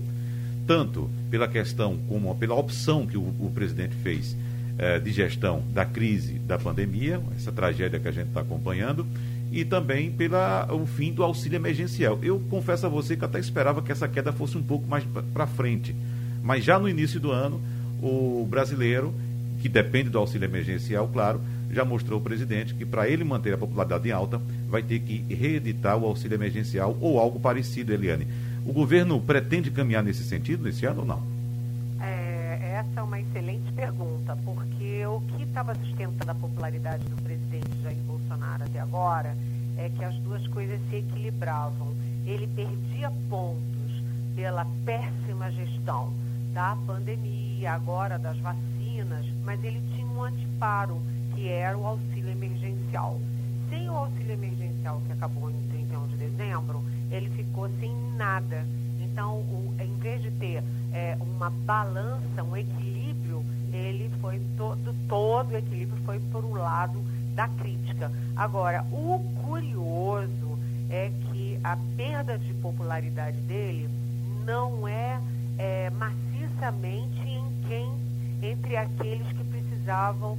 [0.66, 4.36] tanto pela questão como pela opção que o, o presidente fez
[4.78, 9.06] eh, de gestão da crise da pandemia, essa tragédia que a gente está acompanhando,
[9.50, 12.18] e também pelo fim do auxílio emergencial.
[12.22, 15.46] Eu confesso a você que até esperava que essa queda fosse um pouco mais para
[15.46, 15.94] frente,
[16.42, 17.60] mas já no início do ano,
[18.02, 19.12] o brasileiro,
[19.60, 21.40] que depende do auxílio emergencial, claro,
[21.70, 25.18] já mostrou ao presidente que para ele manter a popularidade em alta, vai ter que
[25.32, 28.26] reeditar o auxílio emergencial ou algo parecido, Eliane.
[28.64, 31.22] O governo pretende caminhar nesse sentido nesse ano ou não?
[32.00, 37.29] É, essa é uma excelente pergunta, porque o que estava sustentando a popularidade do presidente
[38.80, 39.36] agora
[39.76, 41.88] é que as duas coisas se equilibravam.
[42.26, 44.02] Ele perdia pontos
[44.34, 46.12] pela péssima gestão
[46.52, 51.00] da pandemia, agora das vacinas, mas ele tinha um anteparo
[51.34, 53.20] que era o auxílio emergencial.
[53.68, 58.66] Sem o auxílio emergencial, que acabou em 31 de dezembro, ele ficou sem nada.
[59.00, 60.62] Então, o, em vez de ter
[60.92, 67.00] é, uma balança, um equilíbrio, ele foi todo, todo o equilíbrio foi para o lado
[67.34, 68.10] da crítica.
[68.36, 70.58] Agora, o curioso
[70.88, 73.88] é que a perda de popularidade dele
[74.44, 75.20] não é,
[75.58, 77.92] é maciçamente em quem,
[78.42, 80.38] entre aqueles que precisavam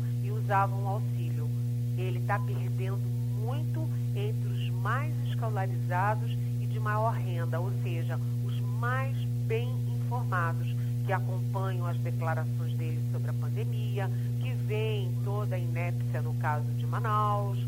[0.52, 1.50] usavam auxílio.
[1.98, 3.00] Ele está perdendo
[3.40, 9.16] muito entre os mais escolarizados e de maior renda, ou seja, os mais
[9.48, 10.76] bem informados,
[11.06, 14.12] que acompanham as declarações dele sobre a pandemia,
[14.72, 17.60] veem toda a inépcia no caso de Manaus,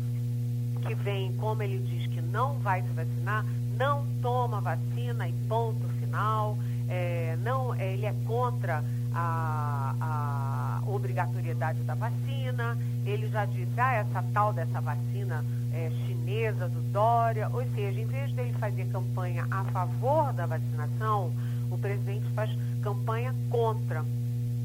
[0.86, 3.44] que veem como ele diz que não vai se vacinar,
[3.76, 6.56] não toma vacina e ponto final,
[6.88, 8.82] é, não, ele é contra
[9.12, 15.44] a, a obrigatoriedade da vacina, ele já disse, ah, essa tal dessa vacina
[15.74, 21.30] é, chinesa do Dória, ou seja, em vez dele fazer campanha a favor da vacinação,
[21.70, 22.50] o presidente faz
[22.82, 24.02] campanha contra.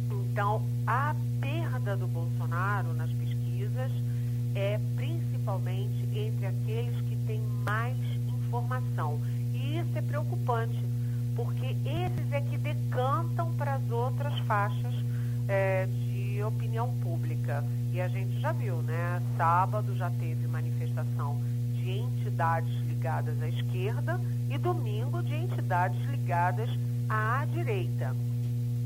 [0.10, 1.14] Então, a
[1.96, 3.92] do Bolsonaro nas pesquisas
[4.56, 9.20] é principalmente entre aqueles que têm mais informação.
[9.54, 10.84] E isso é preocupante,
[11.36, 14.94] porque esses é que decantam para as outras faixas
[15.48, 17.64] é, de opinião pública.
[17.92, 19.22] E a gente já viu, né?
[19.38, 21.40] Sábado já teve manifestação
[21.74, 24.20] de entidades ligadas à esquerda
[24.50, 26.70] e domingo de entidades ligadas
[27.08, 28.16] à direita.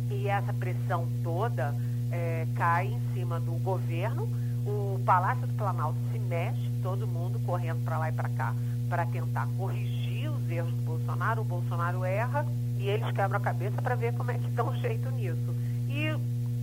[0.10, 1.76] E essa pressão toda
[2.14, 4.30] é, cai em cima do governo.
[4.66, 8.54] O Palácio do Planalto se mexe, todo mundo correndo para lá e para cá
[8.94, 11.42] para tentar corrigir os erros do Bolsonaro.
[11.42, 12.46] O Bolsonaro erra
[12.78, 15.56] e eles quebram a cabeça para ver como é que dão jeito nisso.
[15.90, 16.16] E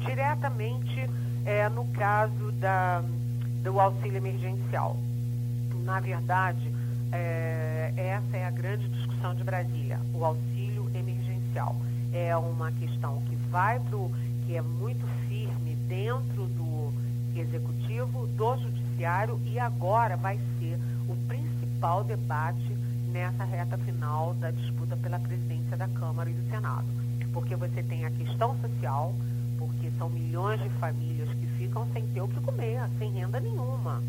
[0.05, 1.11] diretamente
[1.45, 3.03] é, no caso da,
[3.65, 4.97] do auxílio emergencial.
[5.83, 6.73] Na verdade,
[7.11, 11.75] é, essa é a grande discussão de Brasília, o auxílio emergencial.
[12.13, 13.99] É uma questão que vai para
[14.47, 15.05] que é muito
[15.91, 16.93] dentro do
[17.35, 20.79] executivo, do judiciário e agora vai ser
[21.09, 22.77] o principal debate
[23.13, 26.87] nessa reta final da disputa pela presidência da Câmara e do Senado.
[27.33, 29.13] Porque você tem a questão social,
[29.59, 34.01] porque são milhões de famílias que ficam sem ter o que comer, sem renda nenhuma.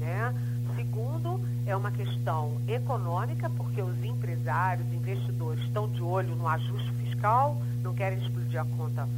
[0.00, 0.34] Né?
[0.74, 7.60] Segundo, é uma questão econômica, porque os empresários, investidores estão de olho no ajuste fiscal,
[7.82, 9.08] não querem explodir a conta,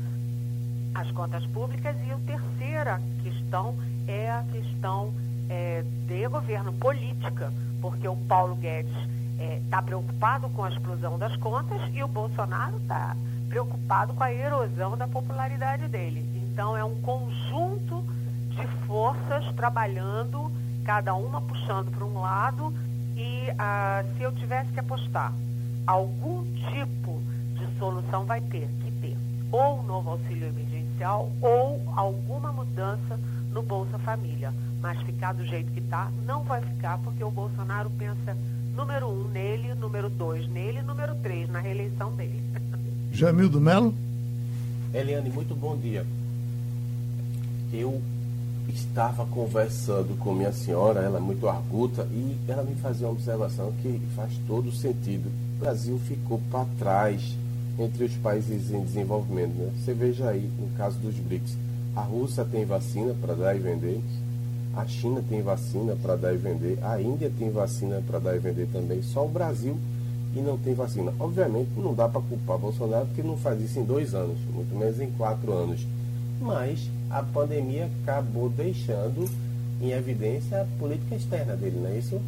[0.95, 1.97] as contas públicas.
[2.07, 3.75] E a terceira questão
[4.07, 5.13] é a questão
[5.49, 8.95] é, de governo política, porque o Paulo Guedes
[9.65, 13.17] está é, preocupado com a explosão das contas e o Bolsonaro está
[13.49, 16.27] preocupado com a erosão da popularidade dele.
[16.35, 18.03] Então é um conjunto
[18.51, 20.51] de forças trabalhando,
[20.85, 22.73] cada uma puxando para um lado,
[23.17, 25.33] e ah, se eu tivesse que apostar,
[25.87, 27.21] algum tipo
[27.55, 29.17] de solução vai ter que ter
[29.53, 30.72] ou um novo auxílio emergencial
[31.11, 33.19] ou alguma mudança
[33.51, 34.53] no Bolsa Família.
[34.81, 38.37] Mas ficar do jeito que está, não vai ficar, porque o Bolsonaro pensa
[38.75, 42.43] número um nele, número dois nele, número três na reeleição dele.
[43.13, 43.95] Jamildo Melo?
[44.93, 46.05] Eliane, muito bom dia.
[47.73, 48.01] Eu
[48.69, 53.73] estava conversando com minha senhora, ela é muito arguta, e ela me fazia uma observação
[53.83, 55.31] que faz todo sentido.
[55.57, 57.37] O Brasil ficou para trás
[57.79, 59.55] entre os países em desenvolvimento.
[59.55, 59.71] Né?
[59.77, 61.57] Você veja aí, no caso dos BRICS,
[61.95, 64.01] a Rússia tem vacina para dar e vender,
[64.75, 68.39] a China tem vacina para dar e vender, a Índia tem vacina para dar e
[68.39, 69.77] vender também, só o Brasil
[70.35, 71.13] e não tem vacina.
[71.19, 75.01] Obviamente não dá para culpar Bolsonaro porque não faz isso em dois anos, muito menos
[75.01, 75.87] em quatro anos.
[76.41, 79.29] Mas a pandemia acabou deixando
[79.81, 82.21] em evidência a política externa dele, não é isso?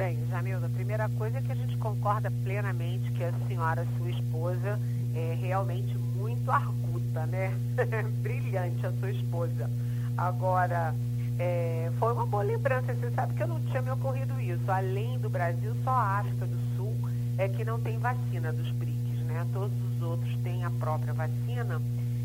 [0.00, 4.08] Bem, Jamilda, a primeira coisa é que a gente concorda plenamente que a senhora, sua
[4.08, 4.80] esposa,
[5.14, 7.52] é realmente muito arguta, né?
[8.22, 9.70] Brilhante a sua esposa.
[10.16, 10.94] Agora,
[11.38, 12.94] é, foi uma boa lembrança.
[12.94, 14.72] Você sabe que eu não tinha me ocorrido isso.
[14.72, 16.96] Além do Brasil, só a África do Sul
[17.36, 19.46] é que não tem vacina dos BRICS, né?
[19.52, 21.78] Todos os outros têm a própria vacina.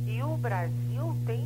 [0.07, 1.45] E o Brasil tem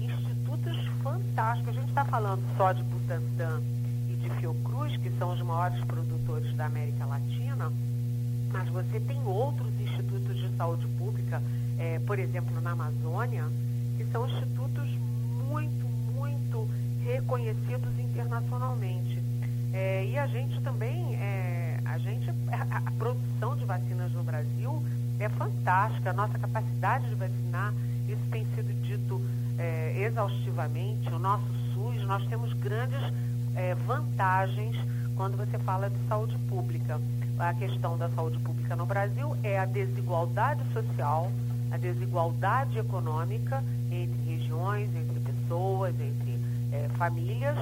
[0.00, 1.70] institutos fantásticos.
[1.76, 3.60] A gente está falando só de Butantan
[4.08, 7.72] e de Fiocruz, que são os maiores produtores da América Latina,
[8.52, 11.42] mas você tem outros institutos de saúde pública,
[11.78, 13.44] é, por exemplo, na Amazônia,
[13.96, 14.88] que são institutos
[15.48, 16.68] muito, muito
[17.04, 19.22] reconhecidos internacionalmente.
[19.72, 24.82] É, e a gente também, é, a gente, a, a, produção de vacinas no Brasil
[25.18, 26.10] é fantástica.
[26.10, 27.72] A nossa capacidade de vacinar,
[28.08, 29.20] isso tem sido dito
[29.58, 31.08] é, exaustivamente.
[31.08, 33.00] O nosso SUS, nós temos grandes
[33.56, 34.76] é, vantagens
[35.16, 37.00] quando você fala de saúde pública.
[37.38, 41.30] A questão da saúde pública no Brasil é a desigualdade social,
[41.70, 46.38] a desigualdade econômica entre regiões, entre pessoas, entre
[46.72, 47.58] é, famílias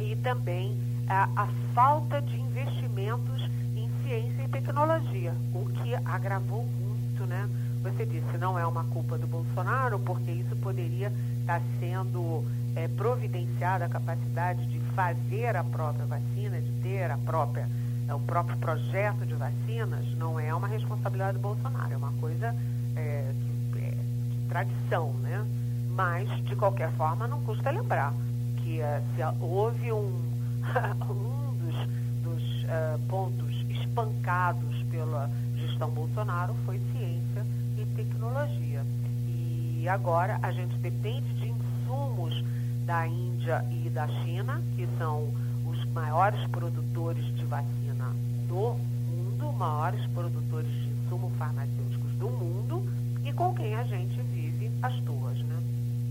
[0.00, 0.76] e também
[1.08, 3.42] a, a falta de investimentos
[3.76, 7.48] em ciência e tecnologia, o que agravou muito, né?
[7.82, 12.44] Você disse, não é uma culpa do Bolsonaro, porque isso poderia estar sendo
[12.74, 17.68] é, providenciada a capacidade de fazer a própria vacina, de ter a própria,
[18.08, 22.52] é, o próprio projeto de vacinas, não é uma responsabilidade do Bolsonaro, é uma coisa
[22.96, 23.32] é,
[23.72, 25.46] de, é, de tradição, né?
[25.90, 28.12] Mas, de qualquer forma, não custa lembrar
[28.56, 28.80] que
[29.14, 30.20] se houve um,
[31.08, 31.76] um dos,
[32.24, 37.46] dos uh, pontos espancados pela gestão Bolsonaro foi ciência
[37.76, 38.84] e tecnologia.
[39.28, 42.44] E agora a gente depende de insumos
[42.88, 45.28] da Índia e da China, que são
[45.70, 48.16] os maiores produtores de vacina
[48.48, 48.76] do
[49.10, 52.82] mundo, maiores produtores de insumos farmacêuticos do mundo,
[53.26, 55.56] e com quem a gente vive as duas, né?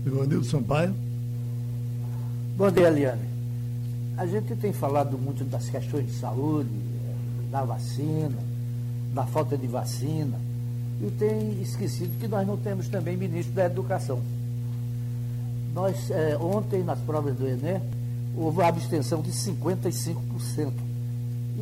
[0.06, 0.94] Ivanildo Sampaio.
[2.56, 3.28] Bom dia, Eliane.
[4.16, 6.70] A gente tem falado muito das questões de saúde,
[7.50, 8.38] da vacina,
[9.12, 10.38] da falta de vacina,
[11.02, 14.22] e tem esquecido que nós não temos também ministro da Educação.
[15.78, 17.80] Nós, é, ontem, nas provas do Enem,
[18.36, 20.72] houve uma abstenção de 55%.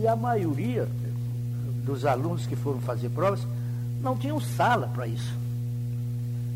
[0.00, 0.88] E a maioria
[1.84, 3.40] dos alunos que foram fazer provas
[4.02, 5.34] não tinham sala para isso.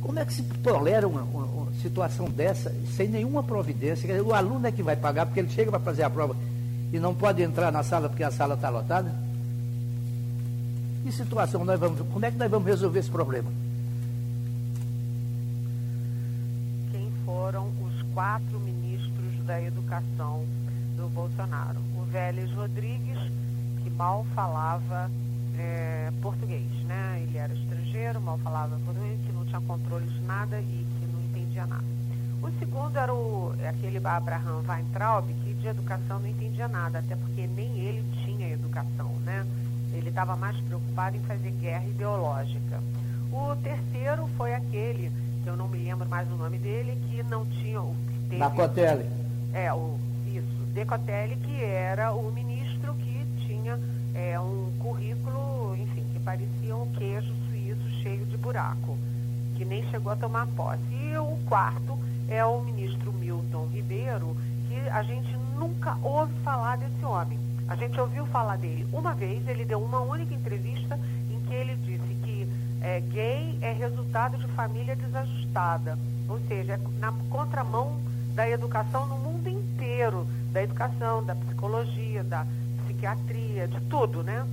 [0.00, 4.22] Como é que se tolera uma, uma, uma, situação dessa sem nenhuma providência?
[4.22, 6.34] O aluno é que vai pagar porque ele chega para fazer a prova
[6.90, 9.14] e não pode entrar na sala porque a sala está lotada?
[11.04, 12.00] Que situação nós vamos.
[12.10, 13.50] Como é que nós vamos resolver esse problema?
[16.90, 20.44] Quem foram os quatro ministros da educação
[20.94, 21.78] do Bolsonaro?
[21.96, 23.16] O Vélez Rodrigues,
[23.82, 25.10] que mal falava
[25.58, 27.22] é, português, né?
[27.22, 31.18] Ele era estrangeiro, mal falava português, que não tinha controle de nada e que não
[31.22, 31.84] entendia nada.
[32.42, 37.46] O segundo era o, aquele Abraham Weintraub, que de educação não entendia nada, até porque
[37.46, 39.46] nem ele tinha educação, né?
[39.94, 42.82] Ele estava mais preocupado em fazer guerra ideológica.
[43.32, 45.10] O terceiro foi aquele
[45.46, 47.80] eu não me lembro mais o nome dele, que não tinha.
[48.30, 49.10] Teve, Nacotelli.
[49.52, 53.76] É, o, isso, Decotelli, que era o ministro que tinha
[54.14, 58.96] é, um currículo, enfim, que parecia um queijo suíço cheio de buraco,
[59.56, 60.80] que nem chegou a tomar posse.
[60.92, 64.36] E o quarto é o ministro Milton Ribeiro,
[64.68, 67.38] que a gente nunca ouve falar desse homem.
[67.66, 70.96] A gente ouviu falar dele uma vez, ele deu uma única entrevista
[71.28, 72.48] em que ele disse que
[72.80, 77.98] é, gay é resultado de família desajustada, ou seja, é na contramão
[78.40, 82.46] da educação no mundo inteiro, da educação, da psicologia, da
[82.84, 84.46] psiquiatria, de tudo, né?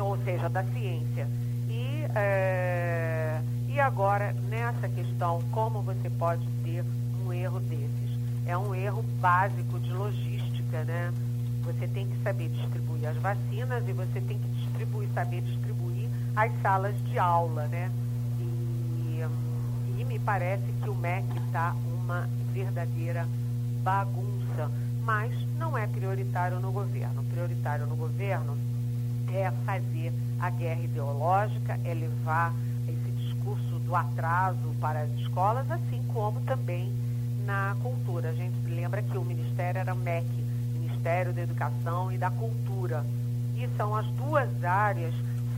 [0.00, 1.28] Ou seja, da ciência.
[1.68, 6.82] E, é, e agora, nessa questão, como você pode ter
[7.22, 8.18] um erro desses?
[8.46, 11.12] É um erro básico de logística, né?
[11.64, 16.50] Você tem que saber distribuir as vacinas e você tem que distribuir, saber distribuir as
[16.62, 17.92] salas de aula, né?
[18.40, 19.20] E,
[19.98, 23.26] e me parece que o MEC está uma verdadeira
[23.82, 24.70] bagunça,
[25.02, 27.24] mas não é prioritário no governo.
[27.24, 28.56] Prioritário no governo
[29.28, 32.54] é fazer a guerra ideológica, é levar
[32.88, 36.92] esse discurso do atraso para as escolas, assim como também
[37.44, 38.30] na cultura.
[38.30, 40.26] A gente lembra que o ministério era MEC,
[40.74, 43.04] Ministério da Educação e da Cultura.
[43.56, 45.14] E são as duas áreas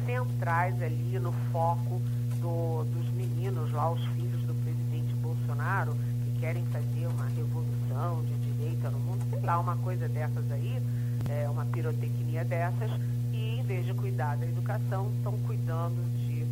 [0.07, 2.01] centrais ali no foco
[2.41, 5.97] do, dos meninos lá, os filhos do presidente Bolsonaro,
[6.41, 10.81] querem fazer uma revolução de direita no mundo, sei lá, uma coisa dessas aí,
[11.29, 12.91] é, uma pirotecnia dessas,
[13.33, 16.45] e em vez de cuidar da educação, estão cuidando de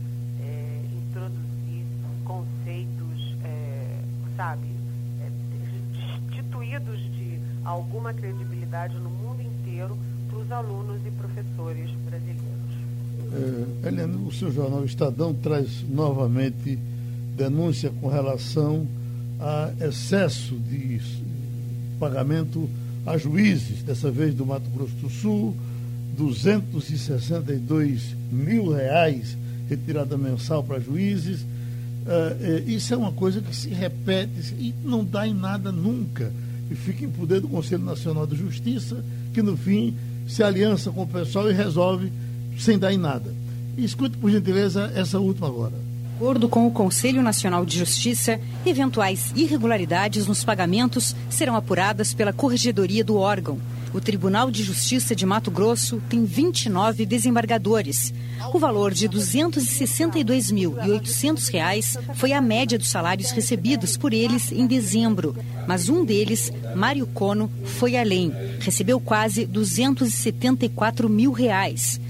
[0.42, 1.84] é, introduzir
[2.24, 4.00] conceitos, é,
[4.36, 4.66] sabe,
[5.20, 5.30] é,
[6.30, 9.96] destituídos de alguma credibilidade no mundo inteiro
[10.28, 12.54] para os alunos e professores brasileiros.
[13.32, 16.78] É, Helena, o seu jornal Estadão traz novamente
[17.36, 18.86] denúncia com relação
[19.40, 21.00] a excesso de
[21.98, 22.68] pagamento
[23.06, 25.54] a juízes, dessa vez do Mato Grosso do Sul,
[26.16, 29.36] 262 mil reais
[29.68, 31.40] retirada mensal para juízes.
[31.40, 36.32] Uh, isso é uma coisa que se repete e não dá em nada nunca.
[36.70, 39.94] E fica em poder do Conselho Nacional de Justiça, que no fim
[40.26, 42.10] se aliança com o pessoal e resolve
[42.58, 43.32] sem dar em nada.
[43.76, 45.83] Escute, por gentileza, essa última agora.
[46.24, 53.04] Acordo com o Conselho Nacional de Justiça, eventuais irregularidades nos pagamentos serão apuradas pela Corregedoria
[53.04, 53.58] do órgão.
[53.92, 58.14] O Tribunal de Justiça de Mato Grosso tem 29 desembargadores.
[58.54, 65.36] O valor de R$ 262.800 foi a média dos salários recebidos por eles em dezembro.
[65.68, 68.32] Mas um deles, Mário Cono, foi além.
[68.60, 72.00] Recebeu quase 274 mil reais.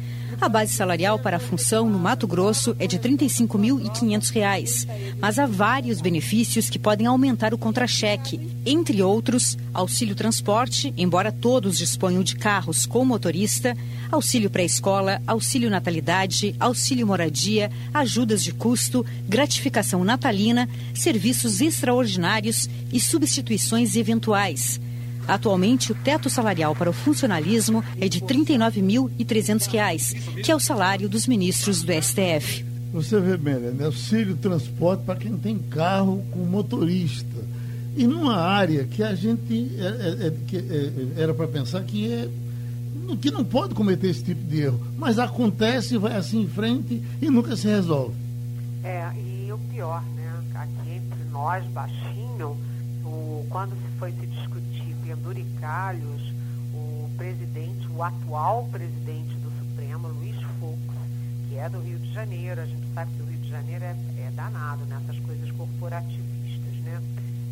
[0.44, 4.86] A base salarial para a função no Mato Grosso é de R$ 35.500,
[5.18, 8.38] mas há vários benefícios que podem aumentar o contra-cheque.
[8.66, 13.74] Entre outros, auxílio transporte, embora todos disponham de carros com motorista,
[14.12, 23.96] auxílio pré-escola, auxílio natalidade, auxílio moradia, ajudas de custo, gratificação natalina, serviços extraordinários e substituições
[23.96, 24.78] eventuais.
[25.26, 31.08] Atualmente, o teto salarial para o funcionalismo é de R$ 39.300, que é o salário
[31.08, 32.64] dos ministros do STF.
[32.92, 33.86] Você vê bem, né?
[33.86, 37.44] Auxílio transporte para quem tem carro com motorista.
[37.96, 42.12] E numa área que a gente é, é, é, que, é, era para pensar que
[42.12, 42.28] é
[43.20, 47.28] que não pode cometer esse tipo de erro, mas acontece, vai assim em frente e
[47.28, 48.14] nunca se resolve.
[48.82, 50.32] É, e o pior, né?
[50.54, 52.56] Aqui entre nós, baixinho,
[53.04, 54.53] o, quando se foi se discutir
[55.14, 56.32] penduricalhos
[56.72, 60.78] o presidente, o atual presidente do Supremo, Luiz Fux,
[61.48, 62.60] que é do Rio de Janeiro.
[62.60, 67.00] A gente sabe que o Rio de Janeiro é, é danado nessas coisas corporativistas, né?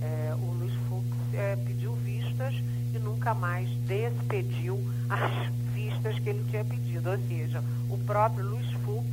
[0.00, 2.54] É, o Luiz Fux é, pediu vistas
[2.92, 7.10] e nunca mais despediu as vistas que ele tinha pedido.
[7.10, 9.06] Ou seja, o próprio Luiz Fux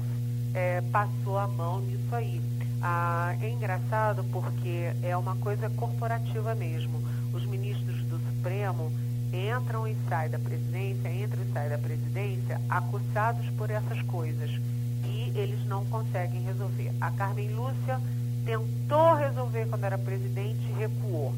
[0.55, 2.41] é, passou a mão nisso aí.
[2.81, 7.03] Ah, é engraçado porque é uma coisa corporativa mesmo.
[7.33, 7.88] Os ministros
[8.39, 8.89] Supremo
[9.33, 14.49] entram e saem da presidência, entram e saem da presidência acusados por essas coisas
[15.03, 16.89] e eles não conseguem resolver.
[17.01, 17.99] A Carmen Lúcia
[18.45, 21.33] tentou resolver quando era presidente e recuou.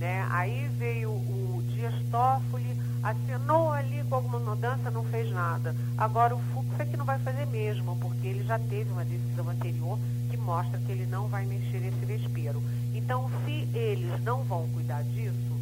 [0.00, 0.26] Né?
[0.30, 5.76] Aí veio o Dias Toffoli, assinou ali com alguma mudança, não fez nada.
[5.98, 9.50] Agora o Fux é que não vai fazer mesmo, porque ele já teve uma decisão
[9.50, 9.98] anterior
[10.30, 12.62] que mostra que ele não vai mexer esse vespeiro.
[12.94, 15.57] Então, se eles não vão cuidar disso,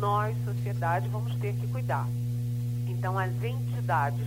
[0.00, 2.08] nós, sociedade, vamos ter que cuidar.
[2.88, 4.26] Então, as entidades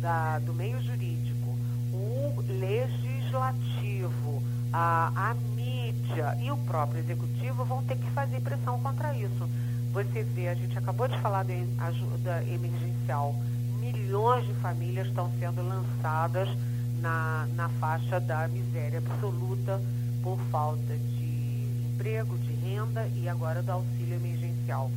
[0.00, 1.56] da, do meio jurídico,
[1.92, 4.42] o legislativo,
[4.72, 9.48] a, a mídia, e o próprio executivo vão ter que fazer pressão contra isso.
[9.92, 11.54] Você vê, a gente acabou de falar da
[11.86, 13.34] ajuda emergencial,
[13.78, 16.48] milhões de famílias estão sendo lançadas
[17.00, 19.80] na, na faixa da miséria absoluta
[20.22, 21.20] por falta de
[21.92, 24.90] emprego, de renda e agora do auxílio emergencial.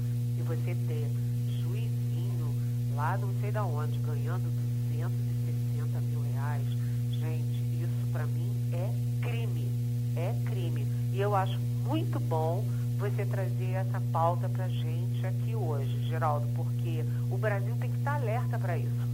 [0.45, 1.09] Você ter
[1.61, 2.53] juizinho
[2.95, 4.43] lá não sei da onde, ganhando
[4.91, 6.67] 260 mil reais,
[7.11, 8.89] gente, isso para mim é
[9.21, 9.71] crime.
[10.15, 10.85] É crime.
[11.11, 12.63] E eu acho muito bom
[12.97, 18.15] você trazer essa pauta para gente aqui hoje, Geraldo, porque o Brasil tem que estar
[18.15, 19.07] alerta para isso.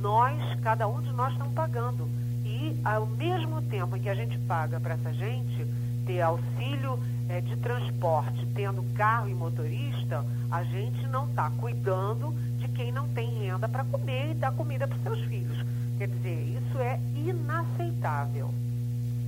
[0.00, 2.08] Nós, cada um de nós estamos pagando.
[2.44, 5.66] E ao mesmo tempo em que a gente paga para essa gente
[6.06, 6.98] ter auxílio
[7.28, 13.08] é, de transporte, tendo carro e motorista, a gente não está cuidando de quem não
[13.08, 15.58] tem renda para comer e dar comida para os seus filhos.
[15.98, 18.50] Quer dizer, isso é inaceitável.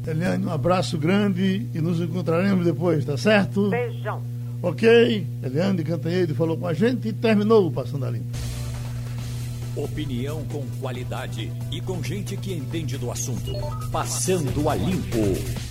[0.07, 3.68] Eliane, um abraço grande e nos encontraremos depois, tá certo?
[3.68, 4.22] Beijão.
[4.62, 8.38] Ok, Eliane Cantanhede falou com a gente e terminou o Passando a Limpo.
[9.76, 13.53] Opinião com qualidade e com gente que entende do assunto.
[13.90, 15.70] Passando a Limpo.